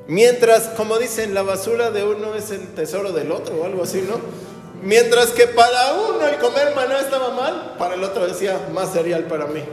[0.07, 4.01] Mientras, como dicen, la basura de uno es el tesoro del otro o algo así,
[4.01, 4.19] ¿no?
[4.83, 9.23] Mientras que para uno el comer maná estaba mal, para el otro decía, más cereal
[9.23, 9.63] para mí.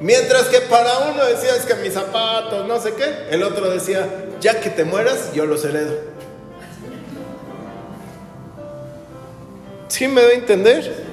[0.00, 4.08] Mientras que para uno decía, es que mis zapatos, no sé qué, el otro decía,
[4.40, 5.94] ya que te mueras, yo los heredo.
[9.88, 11.06] ¿Sí me va a entender?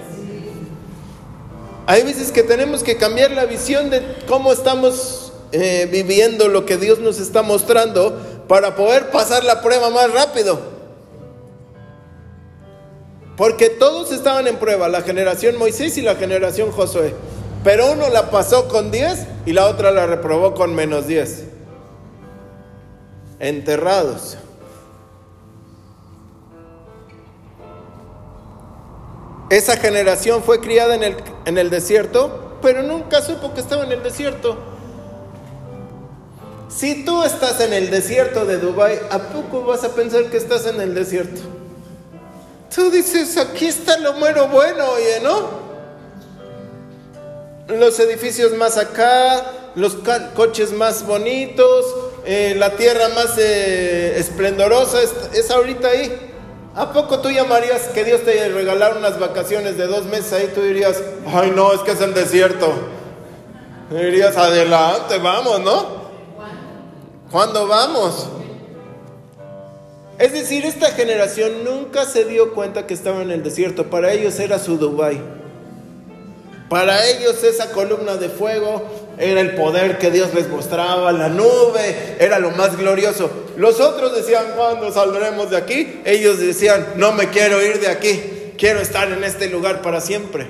[1.87, 6.77] Hay veces que tenemos que cambiar la visión de cómo estamos eh, viviendo lo que
[6.77, 10.59] Dios nos está mostrando para poder pasar la prueba más rápido.
[13.37, 17.13] Porque todos estaban en prueba, la generación Moisés y la generación Josué.
[17.65, 21.45] Pero uno la pasó con 10 y la otra la reprobó con menos 10.
[23.39, 24.37] Enterrados.
[29.49, 33.93] Esa generación fue criada en el, en el desierto, pero nunca supo que estaba en
[33.93, 34.57] el desierto.
[36.69, 40.67] Si tú estás en el desierto de Dubai, ¿a poco vas a pensar que estás
[40.67, 41.41] en el desierto?
[42.73, 45.64] Tú dices, aquí está lo mero bueno, oye, ¿no?
[47.67, 49.97] Los edificios más acá, los
[50.35, 51.85] coches más bonitos,
[52.23, 56.31] eh, la tierra más eh, esplendorosa, es, ahorita ahí.
[56.75, 60.51] ¿A poco tú llamarías que Dios te regalara unas vacaciones de dos meses ahí?
[60.53, 62.71] Tú dirías, ay no, es que es el desierto.
[63.89, 66.05] Dirías, adelante, vamos, ¿no?
[67.31, 68.27] ¿Cuándo vamos?
[70.19, 73.89] Es decir, esta generación nunca se dio cuenta que estaba en el desierto.
[73.89, 75.44] Para ellos era su Dubai.
[76.69, 78.83] Para ellos esa columna de fuego
[79.19, 83.29] era el poder que Dios les mostraba, la nube era lo más glorioso.
[83.55, 86.01] Los otros decían, ¿cuándo saldremos de aquí?
[86.05, 90.47] Ellos decían, no me quiero ir de aquí, quiero estar en este lugar para siempre.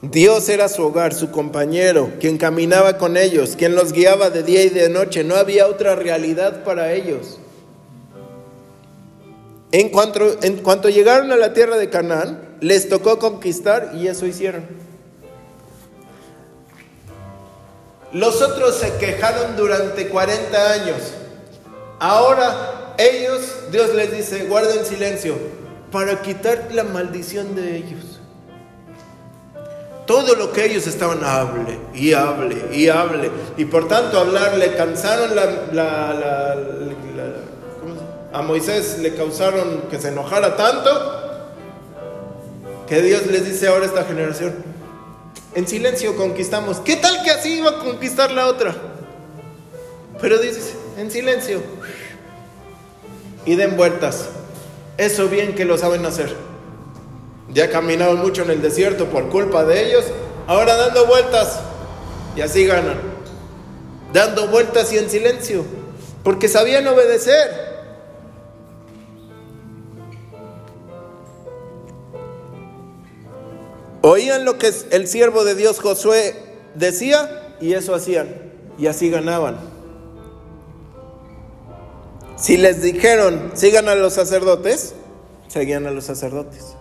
[0.00, 4.62] Dios era su hogar, su compañero, quien caminaba con ellos, quien los guiaba de día
[4.62, 5.22] y de noche.
[5.22, 7.38] No había otra realidad para ellos.
[9.70, 14.26] En cuanto, en cuanto llegaron a la tierra de Canaán, les tocó conquistar y eso
[14.26, 14.66] hicieron.
[18.12, 20.96] Los otros se quejaron durante 40 años.
[21.98, 25.36] Ahora ellos, Dios les dice, guarden silencio
[25.92, 28.20] para quitar la maldición de ellos.
[30.06, 33.30] Todo lo que ellos estaban, hable y hable y hable.
[33.58, 36.56] Y por tanto hablar le cansaron la,
[38.32, 40.90] a Moisés, le causaron que se enojara tanto,
[42.86, 44.54] que Dios les dice ahora a esta generación,
[45.54, 46.78] en silencio conquistamos.
[46.78, 48.74] ¿Qué tal que así iba a conquistar la otra?
[50.20, 51.62] Pero dice, en silencio.
[53.44, 54.28] Y den vueltas.
[54.98, 56.34] Eso bien que lo saben hacer.
[57.52, 60.04] Ya caminaron mucho en el desierto por culpa de ellos.
[60.46, 61.60] Ahora dando vueltas.
[62.36, 62.98] Y así ganan.
[64.12, 65.64] Dando vueltas y en silencio.
[66.24, 67.67] Porque sabían obedecer.
[74.02, 76.34] Oían lo que el siervo de Dios Josué
[76.74, 78.28] decía y eso hacían.
[78.78, 79.58] Y así ganaban.
[82.36, 84.94] Si les dijeron, sigan a los sacerdotes,
[85.48, 86.76] seguían a los sacerdotes.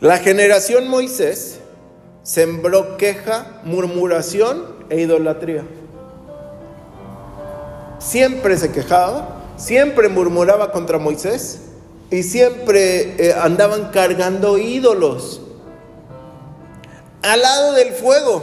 [0.00, 1.60] La generación Moisés
[2.24, 5.64] sembró queja, murmuración e idolatría.
[8.00, 11.60] Siempre se quejaba, siempre murmuraba contra Moisés
[12.12, 15.40] y siempre eh, andaban cargando ídolos
[17.22, 18.42] al lado del fuego.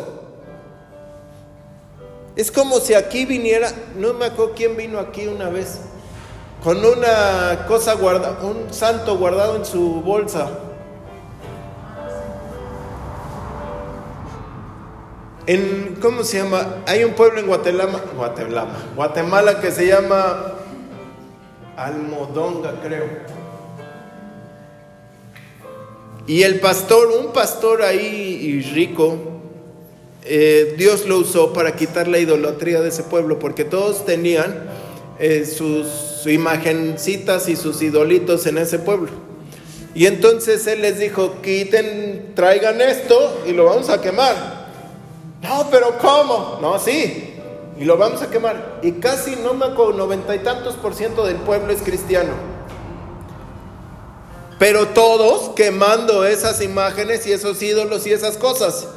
[2.36, 5.82] Es como si aquí viniera, no me acuerdo quién vino aquí una vez,
[6.64, 10.50] con una cosa guardada, un santo guardado en su bolsa.
[15.46, 16.78] En, ¿cómo se llama?
[16.88, 20.56] Hay un pueblo en Guatemala, Guatemala, Guatemala que se llama
[21.78, 23.29] Almodonga, creo.
[26.30, 29.18] Y el pastor, un pastor ahí rico,
[30.26, 34.70] eh, Dios lo usó para quitar la idolatría de ese pueblo, porque todos tenían
[35.18, 39.10] eh, sus imagencitas y sus idolitos en ese pueblo.
[39.96, 44.68] Y entonces él les dijo, quiten, traigan esto y lo vamos a quemar.
[45.42, 46.60] No, pero ¿cómo?
[46.62, 47.34] No, sí,
[47.80, 48.82] y lo vamos a quemar.
[48.84, 52.59] Y casi, no me acuerdo, noventa y tantos por ciento del pueblo es cristiano.
[54.60, 58.88] Pero todos quemando esas imágenes y esos ídolos y esas cosas.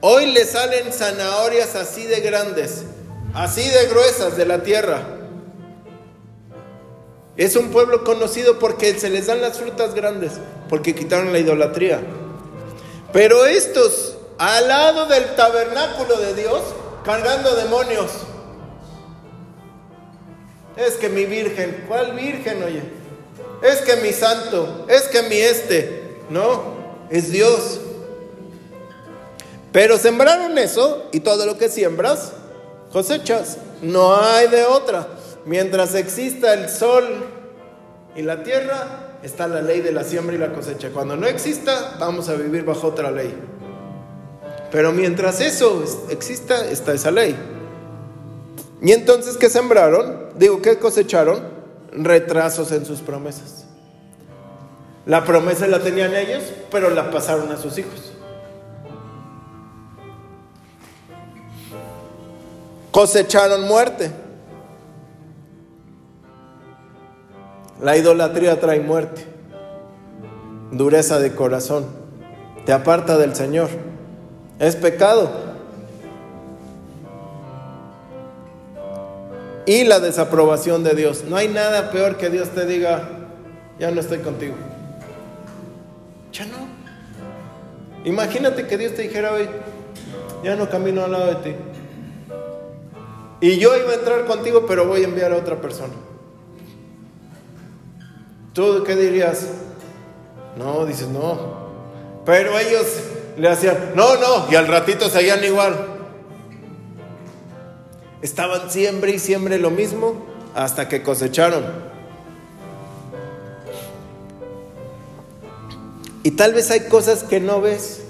[0.00, 2.84] Hoy le salen zanahorias así de grandes,
[3.34, 5.02] así de gruesas de la tierra.
[7.36, 10.34] Es un pueblo conocido porque se les dan las frutas grandes,
[10.68, 12.00] porque quitaron la idolatría.
[13.12, 16.62] Pero estos, al lado del tabernáculo de Dios,
[17.04, 18.12] cargando demonios.
[20.76, 22.97] Es que mi virgen, ¿cuál virgen, oye?
[23.62, 26.18] Es que mi santo, es que mi este.
[26.30, 26.62] No,
[27.10, 27.80] es Dios.
[29.72, 32.32] Pero sembraron eso y todo lo que siembras,
[32.92, 33.58] cosechas.
[33.82, 35.08] No hay de otra.
[35.44, 37.04] Mientras exista el sol
[38.16, 40.90] y la tierra, está la ley de la siembra y la cosecha.
[40.90, 43.34] Cuando no exista, vamos a vivir bajo otra ley.
[44.70, 47.36] Pero mientras eso exista, está esa ley.
[48.82, 50.28] Y entonces, ¿qué sembraron?
[50.36, 51.57] Digo, ¿qué cosecharon?
[51.92, 53.66] Retrasos en sus promesas.
[55.06, 58.12] La promesa la tenían ellos, pero la pasaron a sus hijos.
[62.98, 64.10] cosecharon muerte.
[67.80, 69.24] La idolatría trae muerte,
[70.72, 71.86] dureza de corazón,
[72.66, 73.68] te aparta del Señor.
[74.58, 75.30] Es pecado.
[79.68, 81.24] Y la desaprobación de Dios.
[81.28, 83.06] No hay nada peor que Dios te diga,
[83.78, 84.54] ya no estoy contigo.
[86.32, 86.66] Ya no.
[88.02, 89.46] Imagínate que Dios te dijera hoy,
[90.42, 91.54] ya no camino al lado de ti.
[93.42, 95.92] Y yo iba a entrar contigo, pero voy a enviar a otra persona.
[98.54, 99.48] ¿Tú qué dirías?
[100.56, 101.68] No, dices, no.
[102.24, 102.86] Pero ellos
[103.36, 105.97] le hacían, no, no, y al ratito seguían igual.
[108.22, 110.14] Estaban siempre y siempre lo mismo
[110.54, 111.64] hasta que cosecharon.
[116.22, 118.00] Y tal vez hay cosas que no ves.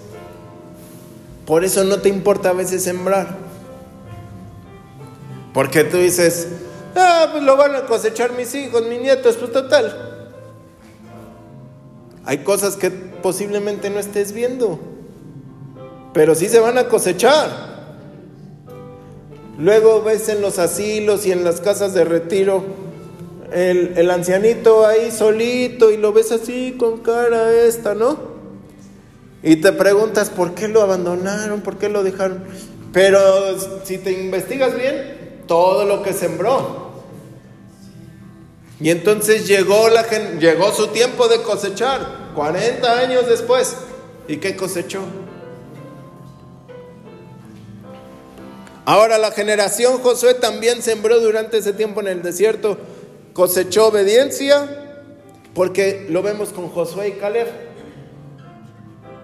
[1.47, 3.37] Por eso no te importa a veces sembrar.
[5.53, 6.49] Porque tú dices,
[6.95, 10.09] ah, pues lo van a cosechar mis hijos, mis nietos, pues total.
[12.25, 14.79] Hay cosas que posiblemente no estés viendo,
[16.13, 17.68] pero sí se van a cosechar.
[19.59, 22.65] Luego ves en los asilos y en las casas de retiro
[23.53, 28.39] el, ancianito ahí solito y lo ves así con cara esta, ¿no?
[29.43, 31.61] Y te preguntas, ¿por qué lo abandonaron?
[31.63, 32.45] ¿Por qué lo dejaron?
[32.93, 33.21] Pero
[33.85, 36.89] si te investigas bien, todo lo que sembró.
[38.81, 40.07] Y entonces llegó, la,
[40.39, 43.77] llegó su tiempo de cosechar, 40 años después.
[44.29, 45.01] ¿Y qué cosechó?
[48.89, 52.79] Ahora la generación Josué también sembró durante ese tiempo en el desierto,
[53.35, 54.67] cosechó obediencia,
[55.53, 57.49] porque lo vemos con Josué y Caleb.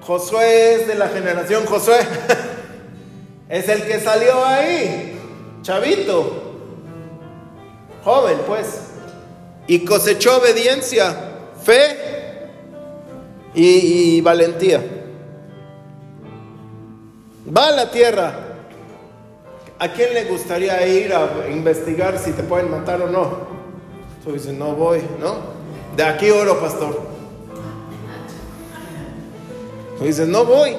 [0.02, 1.96] Josué es de la generación Josué,
[3.48, 5.18] es el que salió ahí,
[5.62, 6.58] chavito,
[8.04, 8.66] joven pues,
[9.66, 11.16] y cosechó obediencia,
[11.64, 12.50] fe
[13.54, 14.84] y, y valentía.
[17.48, 18.43] Va a la tierra,
[19.78, 23.54] ¿A quién le gustaría ir a investigar si te pueden matar o no?
[24.24, 25.36] Tú dices, no voy, ¿no?
[25.96, 27.00] De aquí oro, pastor.
[29.98, 30.76] Tú dices, no voy.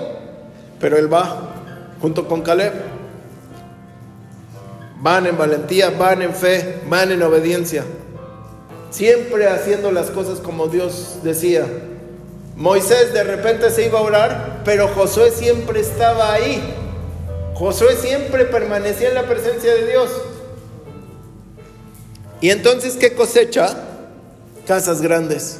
[0.79, 1.53] Pero él va,
[2.01, 2.73] junto con Caleb.
[5.01, 7.83] Van en valentía, van en fe, van en obediencia.
[8.91, 11.65] Siempre haciendo las cosas como Dios decía.
[12.55, 16.84] Moisés de repente se iba a orar, pero Josué siempre estaba ahí
[17.55, 20.11] Josué siempre permanecía en la presencia de Dios.
[22.41, 23.75] Y entonces, ¿qué cosecha?
[24.67, 25.59] Casas grandes,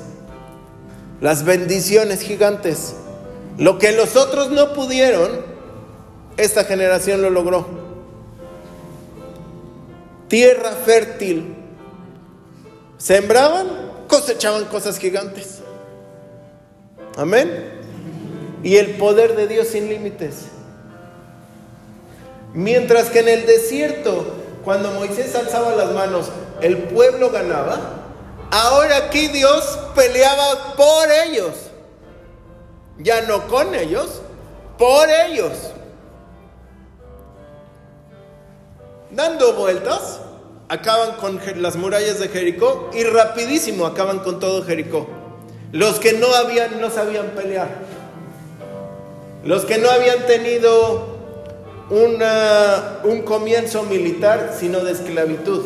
[1.21, 2.95] las bendiciones gigantes.
[3.57, 5.31] Lo que los otros no pudieron,
[6.35, 7.65] esta generación lo logró.
[10.27, 11.55] Tierra fértil.
[12.97, 13.67] Sembraban,
[14.09, 15.59] cosechaban cosas gigantes.
[17.15, 17.49] Amén.
[18.63, 20.47] Y el poder de Dios sin límites.
[22.55, 24.25] Mientras que en el desierto,
[24.63, 26.29] cuando Moisés alzaba las manos,
[26.61, 27.77] el pueblo ganaba,
[28.49, 31.51] ahora aquí Dios peleaba por ellos.
[32.97, 34.21] Ya no con ellos,
[34.77, 35.51] por ellos.
[39.11, 40.21] Dando vueltas,
[40.69, 45.07] acaban con las murallas de Jericó y rapidísimo acaban con todo Jericó.
[45.73, 47.67] Los que no habían no sabían pelear.
[49.43, 51.14] Los que no habían tenido
[51.89, 55.65] un comienzo militar, sino de esclavitud.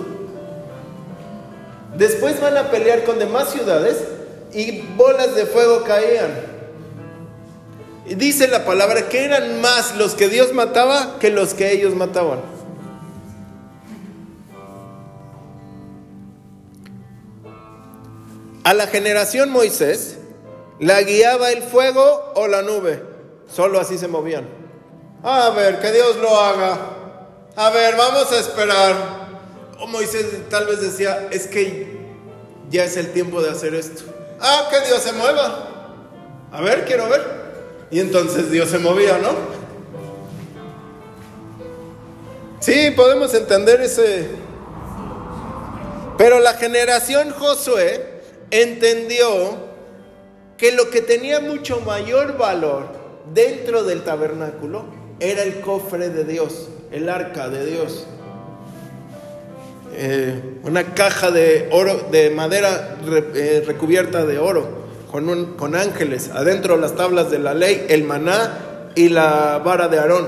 [1.96, 3.98] Después van a pelear con demás ciudades
[4.54, 6.32] y bolas de fuego caían.
[8.06, 11.96] Y dice la palabra que eran más los que Dios mataba que los que ellos
[11.96, 12.40] mataban.
[18.64, 20.18] A la generación Moisés
[20.80, 23.04] la guiaba el fuego o la nube.
[23.52, 24.59] Solo así se movían.
[25.24, 26.78] A ver, que Dios lo haga.
[27.56, 28.96] A ver, vamos a esperar.
[29.80, 32.00] O Moisés tal vez decía, es que
[32.70, 34.04] ya es el tiempo de hacer esto.
[34.40, 35.96] Ah, que Dios se mueva.
[36.52, 37.22] A ver, quiero ver.
[37.92, 39.32] Y entonces Dios se movía, ¿no?
[42.60, 44.30] Sí, podemos entender ese.
[46.18, 49.70] Pero la generación Josué entendió
[50.58, 52.88] que lo que tenía mucho mayor valor
[53.34, 58.06] dentro del tabernáculo era el cofre de Dios, el arca de Dios.
[59.94, 62.98] Eh, una caja de oro, de madera
[63.36, 64.68] eh, recubierta de oro,
[65.12, 70.00] con, con ángeles, adentro las tablas de la ley, el maná y la vara de
[70.00, 70.28] Aarón.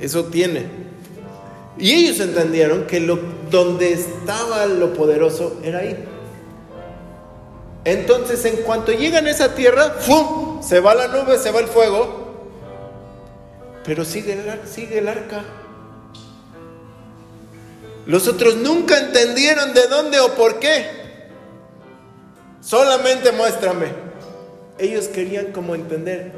[0.00, 0.66] Eso tiene.
[1.78, 3.18] Y ellos entendieron que lo,
[3.50, 6.04] donde estaba lo poderoso era ahí.
[7.84, 10.62] Entonces, en cuanto llegan a esa tierra, ¡fum!
[10.62, 12.23] Se va la nube, se va el fuego,
[13.84, 15.44] pero sigue el, sigue el arca.
[18.06, 20.86] Los otros nunca entendieron de dónde o por qué.
[22.60, 23.86] Solamente muéstrame.
[24.78, 26.32] Ellos querían como entender.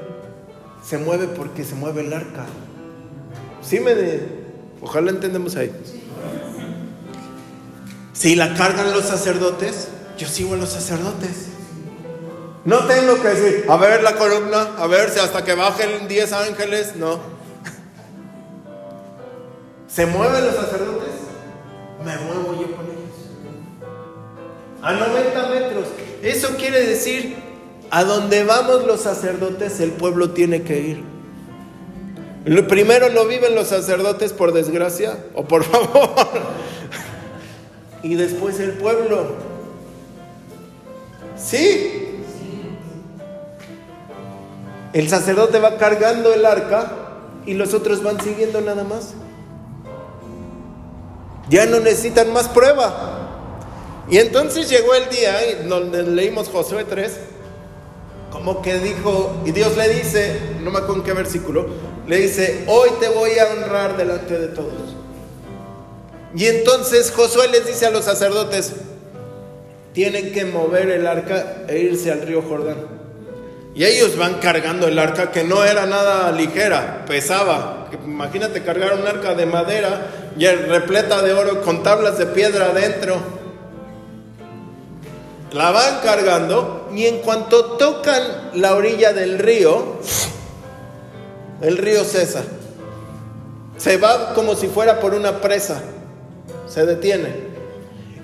[0.84, 2.46] Se mueve porque se mueve el arca.
[3.62, 3.94] Sí me.
[4.80, 5.72] Ojalá entendemos ahí.
[8.12, 11.48] Si la cargan los sacerdotes, yo sigo a los sacerdotes.
[12.64, 16.32] No tengo que decir, a ver la columna, a ver si hasta que bajen 10
[16.32, 17.35] ángeles, no.
[19.96, 21.08] ¿Se mueven los sacerdotes?
[22.04, 23.16] Me muevo yo con ellos.
[24.82, 25.86] A 90 metros.
[26.22, 27.34] Eso quiere decir,
[27.90, 31.04] a donde vamos los sacerdotes, el pueblo tiene que ir.
[32.68, 36.10] Primero lo viven los sacerdotes por desgracia o por favor.
[38.02, 39.28] y después el pueblo.
[41.38, 42.20] ¿Sí?
[44.92, 46.92] El sacerdote va cargando el arca
[47.46, 49.14] y los otros van siguiendo nada más.
[51.48, 53.26] Ya no necesitan más prueba.
[54.08, 55.36] Y entonces llegó el día
[55.68, 57.12] donde leímos Josué 3,
[58.30, 61.66] como que dijo, y Dios le dice, no me acuerdo en qué versículo,
[62.06, 64.94] le dice, hoy te voy a honrar delante de todos.
[66.36, 68.74] Y entonces Josué les dice a los sacerdotes,
[69.92, 72.76] tienen que mover el arca e irse al río Jordán.
[73.74, 77.90] Y ellos van cargando el arca que no era nada ligera, pesaba.
[78.04, 83.16] Imagínate cargar un arca de madera y repleta de oro con tablas de piedra adentro.
[85.52, 89.98] La van cargando y en cuanto tocan la orilla del río,
[91.62, 92.42] el río cesa.
[93.78, 95.82] Se va como si fuera por una presa.
[96.68, 97.34] Se detiene.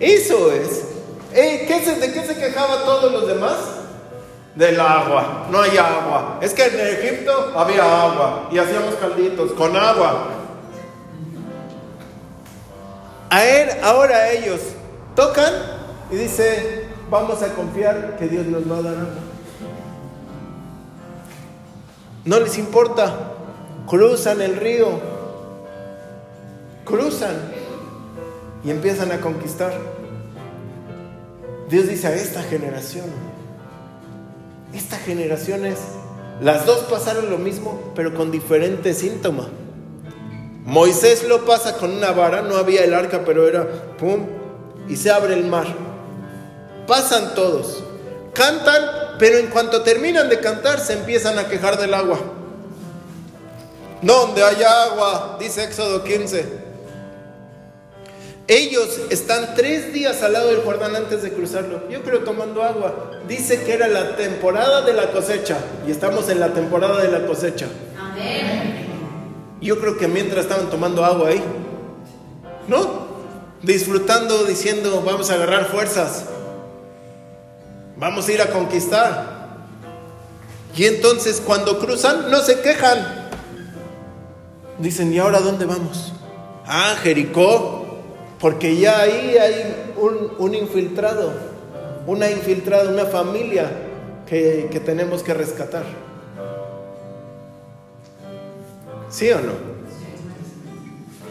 [0.00, 0.84] Eso es.
[1.32, 3.56] ¿De qué se quejaba todos los demás?
[4.54, 5.46] Del agua.
[5.50, 6.38] No hay agua.
[6.42, 10.41] Es que en Egipto había agua y hacíamos calditos con agua.
[13.32, 14.60] A él, ahora ellos
[15.16, 15.54] tocan
[16.10, 19.14] y dice, vamos a confiar que Dios nos va a dar agua.
[22.26, 23.32] No les importa.
[23.88, 25.00] Cruzan el río.
[26.84, 27.36] Cruzan.
[28.64, 29.72] Y empiezan a conquistar.
[31.70, 33.06] Dios dice a esta generación.
[34.74, 35.78] Esta generación es...
[36.42, 39.46] Las dos pasaron lo mismo, pero con diferentes síntomas.
[40.64, 43.66] Moisés lo pasa con una vara, no había el arca, pero era
[43.98, 44.26] pum,
[44.88, 45.66] y se abre el mar.
[46.86, 47.82] Pasan todos,
[48.32, 52.18] cantan, pero en cuanto terminan de cantar se empiezan a quejar del agua.
[54.02, 55.36] ¿Dónde hay agua?
[55.38, 56.62] Dice Éxodo 15.
[58.48, 61.88] Ellos están tres días al lado del Jordán antes de cruzarlo.
[61.88, 63.12] Yo creo tomando agua.
[63.28, 65.58] Dice que era la temporada de la cosecha.
[65.86, 67.66] Y estamos en la temporada de la cosecha.
[67.96, 68.81] Amén.
[69.62, 71.42] Yo creo que mientras estaban tomando agua ahí,
[72.66, 73.06] ¿no?
[73.62, 76.26] Disfrutando, diciendo, vamos a agarrar fuerzas.
[77.96, 79.42] Vamos a ir a conquistar.
[80.76, 83.30] Y entonces cuando cruzan, no se quejan.
[84.78, 86.12] Dicen, ¿y ahora dónde vamos?
[86.66, 87.78] Ah, Jericó.
[88.40, 91.32] Porque ya ahí hay un, infiltrado,
[92.08, 93.70] una infiltrada, una familia
[94.26, 95.84] que, que tenemos que rescatar.
[99.12, 99.52] ¿Sí o no?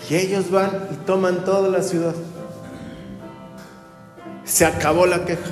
[0.10, 2.14] Y ellos van y toman toda la ciudad.
[4.46, 5.50] Se acabó la queja,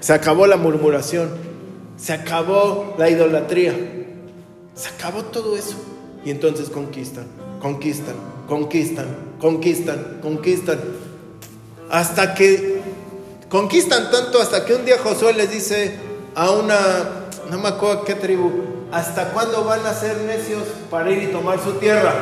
[0.00, 1.30] se acabó la murmuración,
[1.96, 3.72] se acabó la idolatría,
[4.74, 5.76] se acabó todo eso.
[6.24, 7.26] Y entonces conquistan,
[7.60, 8.16] conquistan,
[8.48, 9.06] conquistan,
[9.40, 10.80] conquistan, conquistan.
[11.90, 12.80] Hasta que
[13.48, 15.94] conquistan tanto, hasta que un día Josué les dice
[16.34, 16.76] a una,
[17.50, 18.50] no me acuerdo qué tribu,
[18.92, 22.14] ¿hasta cuándo van a ser necios para ir y tomar su tierra?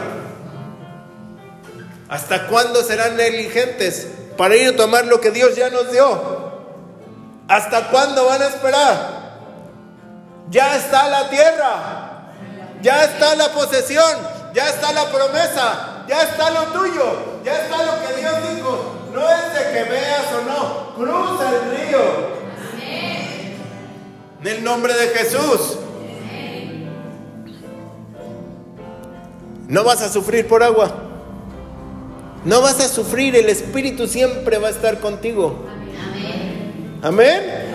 [2.08, 6.46] ¿Hasta cuándo serán negligentes para ir a tomar lo que Dios ya nos dio?
[7.48, 9.16] ¿Hasta cuándo van a esperar?
[10.50, 12.32] Ya está la tierra,
[12.80, 14.16] ya está la posesión,
[14.54, 18.92] ya está la promesa, ya está lo tuyo, ya está lo que Dios dijo.
[19.12, 22.36] No es de que veas o no, cruza el río.
[24.40, 25.78] En el nombre de Jesús.
[29.68, 30.94] No vas a sufrir por agua.
[32.44, 35.64] No vas a sufrir, el Espíritu siempre va a estar contigo.
[37.02, 37.02] Amén.
[37.02, 37.66] Amén.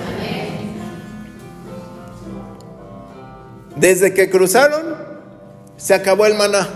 [3.75, 4.95] Desde que cruzaron,
[5.75, 6.69] se acabó el maná.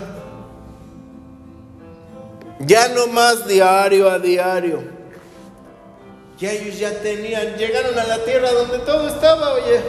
[2.60, 4.82] Ya no más diario a diario.
[6.38, 9.80] Ya ellos ya tenían, llegaron a la tierra donde todo estaba, oye.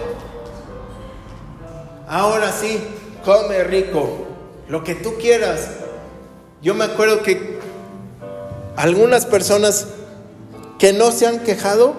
[2.07, 2.81] Ahora sí,
[3.25, 4.26] come rico,
[4.69, 5.69] lo que tú quieras.
[6.61, 7.59] Yo me acuerdo que
[8.75, 9.87] algunas personas
[10.79, 11.95] que no se han quejado,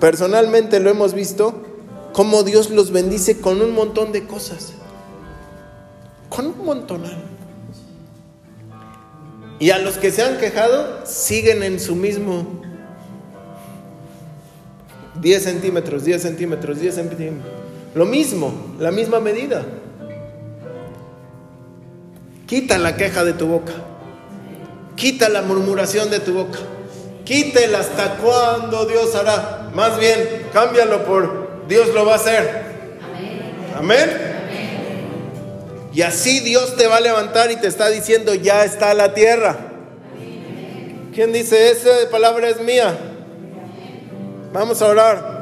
[0.00, 1.62] personalmente lo hemos visto,
[2.12, 4.72] cómo Dios los bendice con un montón de cosas.
[6.28, 7.04] Con un montón.
[9.58, 12.62] Y a los que se han quejado, siguen en su mismo
[15.20, 17.52] 10 centímetros, 10 centímetros, 10 centímetros.
[17.94, 19.64] Lo mismo, la misma medida.
[22.46, 23.72] Quita la queja de tu boca.
[24.94, 26.60] Quita la murmuración de tu boca.
[27.24, 29.70] Quítela hasta cuando Dios hará.
[29.74, 32.66] Más bien, cámbialo por Dios lo va a hacer.
[33.76, 34.36] Amén.
[35.92, 39.56] Y así Dios te va a levantar y te está diciendo, ya está la tierra.
[41.14, 42.96] ¿Quién dice, esa palabra es mía?
[44.52, 45.35] Vamos a orar.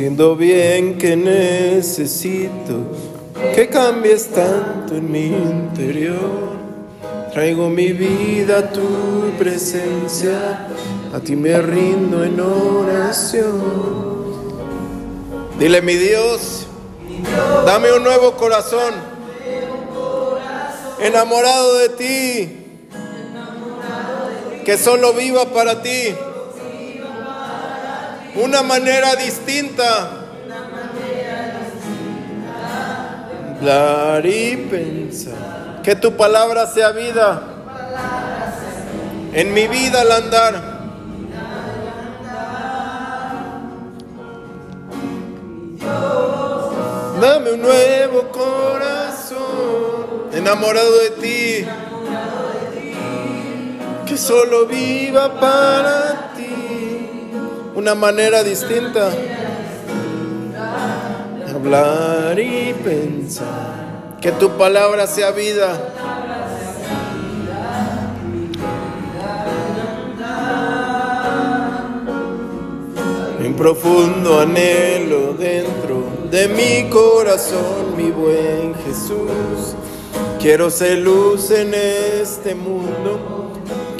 [0.00, 2.72] Entiendo bien que necesito
[3.54, 6.56] que cambies tanto en mi interior.
[7.34, 8.80] Traigo mi vida a tu
[9.38, 10.68] presencia,
[11.12, 13.60] a ti me rindo en oración.
[15.58, 16.66] Dile mi Dios,
[17.66, 18.94] dame un nuevo corazón,
[20.98, 22.56] enamorado de ti,
[24.64, 26.14] que solo viva para ti
[28.36, 30.10] una manera distinta.
[33.56, 35.82] Hablar y pensar.
[35.82, 37.42] Que tu palabra sea vida.
[39.32, 40.70] En mi vida al andar.
[47.20, 49.38] Dame un nuevo corazón,
[50.32, 51.66] enamorado de ti,
[54.06, 56.29] que solo viva para
[57.80, 59.10] una manera distinta.
[61.48, 64.18] Hablar y pensar.
[64.20, 65.78] Que tu palabra sea vida.
[73.42, 79.74] En profundo anhelo dentro de mi corazón, mi buen Jesús.
[80.38, 83.49] Quiero ser luz en este mundo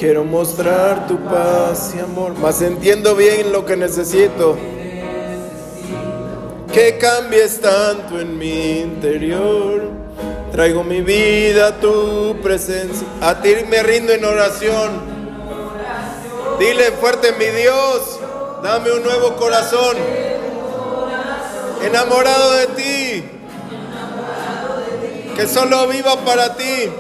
[0.01, 4.57] Quiero mostrar tu paz y amor, mas entiendo bien lo que necesito.
[6.73, 9.91] Que cambies tanto en mi interior.
[10.53, 13.07] Traigo mi vida a tu presencia.
[13.21, 15.03] A ti me rindo en oración.
[16.59, 18.21] Dile fuerte, mi Dios,
[18.63, 19.99] dame un nuevo corazón.
[21.85, 23.25] Enamorado de ti.
[25.37, 26.91] Que solo viva para ti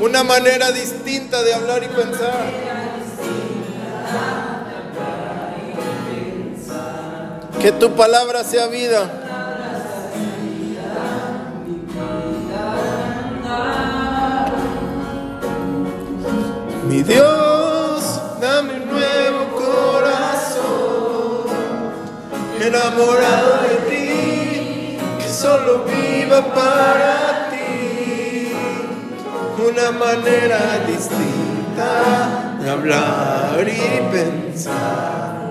[0.00, 2.52] una manera distinta de hablar y pensar.
[7.60, 9.10] Que tu palabra sea vida.
[16.88, 21.48] Mi Dios, dame un nuevo corazón,
[22.60, 27.37] enamorado de ti, que solo viva para
[29.68, 35.50] una manera distinta de hablar y pensar.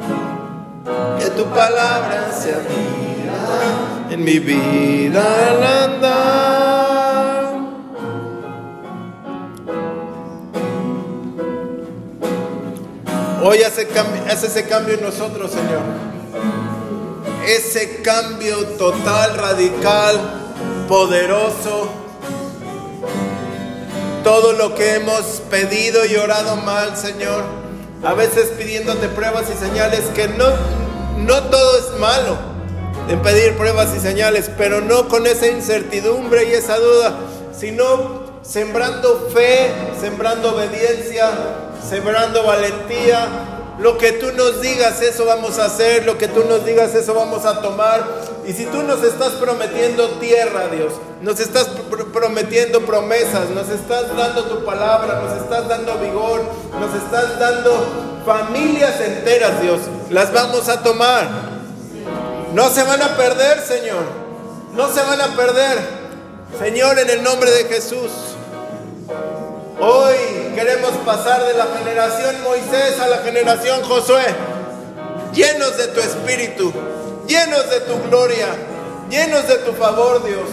[1.20, 5.64] Que tu palabra sea vida en mi vida al
[5.94, 6.48] andar.
[13.44, 13.88] Hoy hace,
[14.30, 15.82] hace ese cambio en nosotros, Señor.
[17.48, 20.20] Ese cambio total, radical,
[20.88, 22.07] poderoso
[24.28, 27.46] todo lo que hemos pedido y orado mal, Señor.
[28.04, 30.50] A veces pidiéndote pruebas y señales que no,
[31.20, 32.36] no todo es malo
[33.08, 37.16] en pedir pruebas y señales, pero no con esa incertidumbre y esa duda,
[37.58, 39.72] sino sembrando fe,
[40.02, 41.30] sembrando obediencia,
[41.90, 43.30] sembrando valentía,
[43.80, 46.04] lo que tú nos digas, eso vamos a hacer.
[46.06, 48.04] Lo que tú nos digas, eso vamos a tomar.
[48.48, 51.68] Y si tú nos estás prometiendo tierra, Dios, nos estás
[52.14, 56.44] prometiendo promesas, nos estás dando tu palabra, nos estás dando vigor,
[56.80, 61.28] nos estás dando familias enteras, Dios, las vamos a tomar.
[62.54, 64.04] No se van a perder, Señor.
[64.74, 65.80] No se van a perder.
[66.58, 68.12] Señor, en el nombre de Jesús.
[69.80, 70.16] Hoy
[70.56, 74.26] queremos pasar de la generación Moisés a la generación Josué,
[75.34, 76.74] llenos de tu espíritu,
[77.28, 78.48] llenos de tu gloria,
[79.10, 80.48] llenos de tu favor, Dios.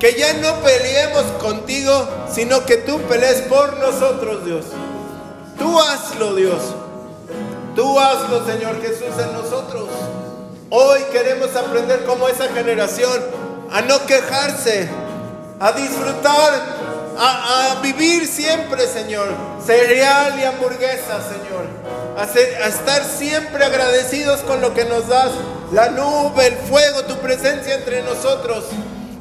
[0.00, 4.64] Que ya no peleemos contigo, sino que tú pelees por nosotros, Dios.
[5.58, 6.60] Tú hazlo, Dios.
[7.74, 9.88] Tú hazlo, Señor Jesús, en nosotros.
[10.70, 13.22] Hoy queremos aprender como esa generación
[13.70, 14.88] a no quejarse,
[15.60, 16.76] a disfrutar
[17.18, 19.28] a, vivir siempre, Señor,
[19.64, 21.66] cereal y hamburguesa, Señor.
[22.16, 25.30] A, estar siempre agradecidos con lo que nos das,
[25.72, 28.64] la nube, el fuego, tu presencia entre nosotros.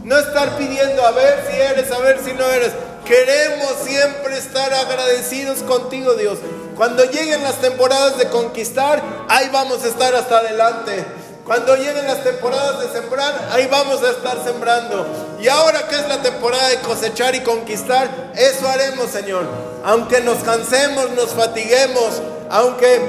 [0.03, 2.71] No estar pidiendo a ver si eres, a ver si no eres.
[3.05, 6.39] Queremos siempre estar agradecidos contigo, Dios.
[6.75, 11.05] Cuando lleguen las temporadas de conquistar, ahí vamos a estar hasta adelante.
[11.45, 15.05] Cuando lleguen las temporadas de sembrar, ahí vamos a estar sembrando.
[15.39, 19.45] Y ahora que es la temporada de cosechar y conquistar, eso haremos, Señor.
[19.83, 22.99] Aunque nos cansemos, nos fatiguemos, aunque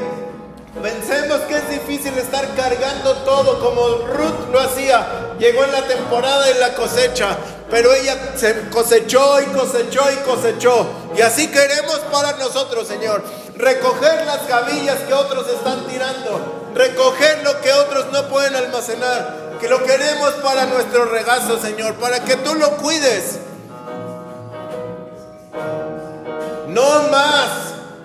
[0.83, 5.35] pensemos que es difícil estar cargando todo como Ruth lo hacía.
[5.39, 7.37] Llegó en la temporada de la cosecha,
[7.71, 10.87] pero ella se cosechó y cosechó y cosechó.
[11.17, 13.23] Y así queremos para nosotros, Señor.
[13.57, 19.69] Recoger las gavillas que otros están tirando recoger lo que otros no pueden almacenar, que
[19.69, 23.39] lo queremos para nuestro regazo, Señor, para que tú lo cuides.
[26.69, 27.49] No más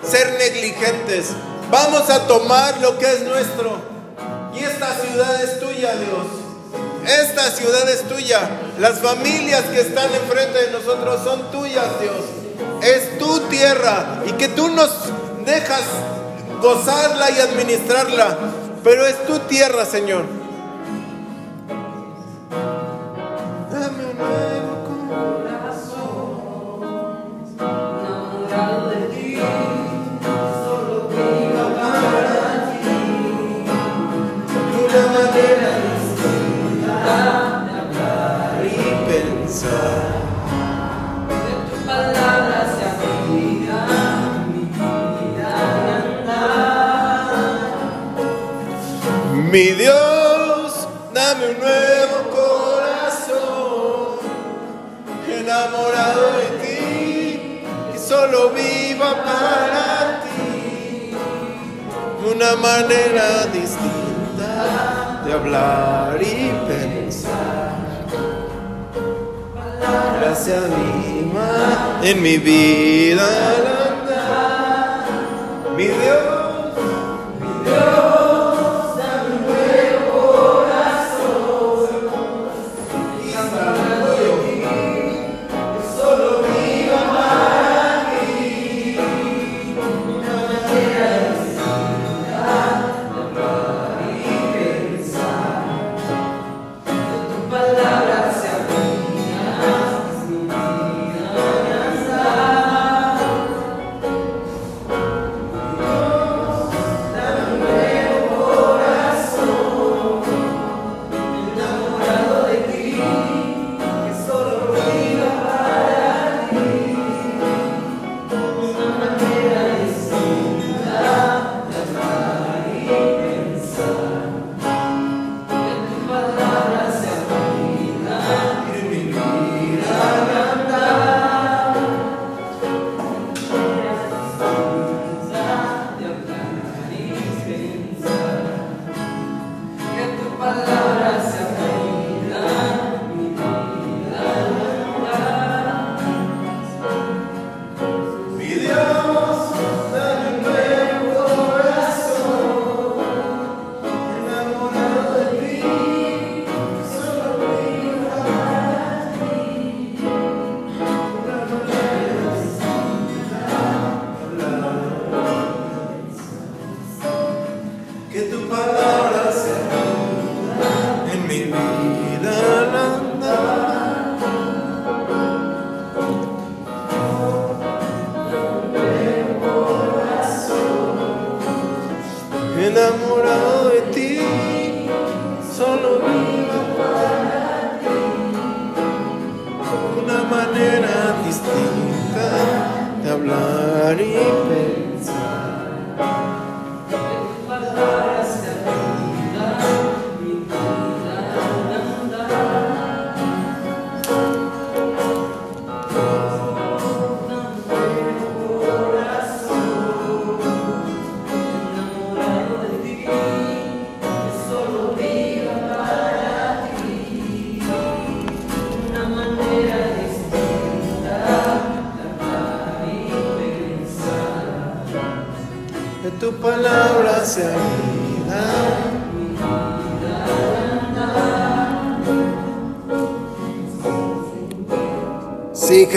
[0.10, 1.28] ser negligentes.
[1.72, 3.78] Vamos a tomar lo que es nuestro.
[4.54, 6.28] Y esta ciudad es tuya, Dios.
[7.06, 8.50] Esta ciudad es tuya.
[8.80, 12.84] Las familias que están enfrente de nosotros son tuyas, Dios.
[12.84, 14.92] Es tu tierra y que tú nos
[15.46, 15.84] dejas
[16.62, 18.38] gozarla y administrarla
[18.84, 20.26] pero es tu tierra, Señor.
[23.72, 24.71] Dame un nuevo
[49.52, 54.20] Mi Dios, dame un nuevo corazón,
[55.28, 61.14] enamorado de ti, y solo viva para ti.
[62.34, 67.76] Una manera distinta de hablar y pensar.
[70.22, 73.28] Gracias viva en mi vida
[75.76, 76.21] Mi Dios.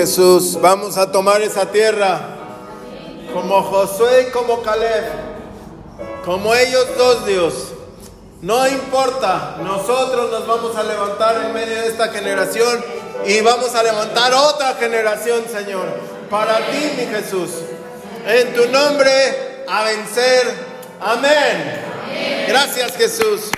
[0.05, 2.20] Jesús, vamos a tomar esa tierra
[3.32, 5.02] como Josué y como Caleb,
[6.26, 7.55] como ellos dos, Dios.
[8.42, 12.84] No importa, nosotros nos vamos a levantar en medio de esta generación
[13.24, 15.86] y vamos a levantar otra generación, Señor,
[16.28, 17.48] para ti, mi Jesús.
[18.26, 20.52] En tu nombre, a vencer.
[21.00, 22.46] Amén.
[22.46, 23.53] Gracias, Jesús.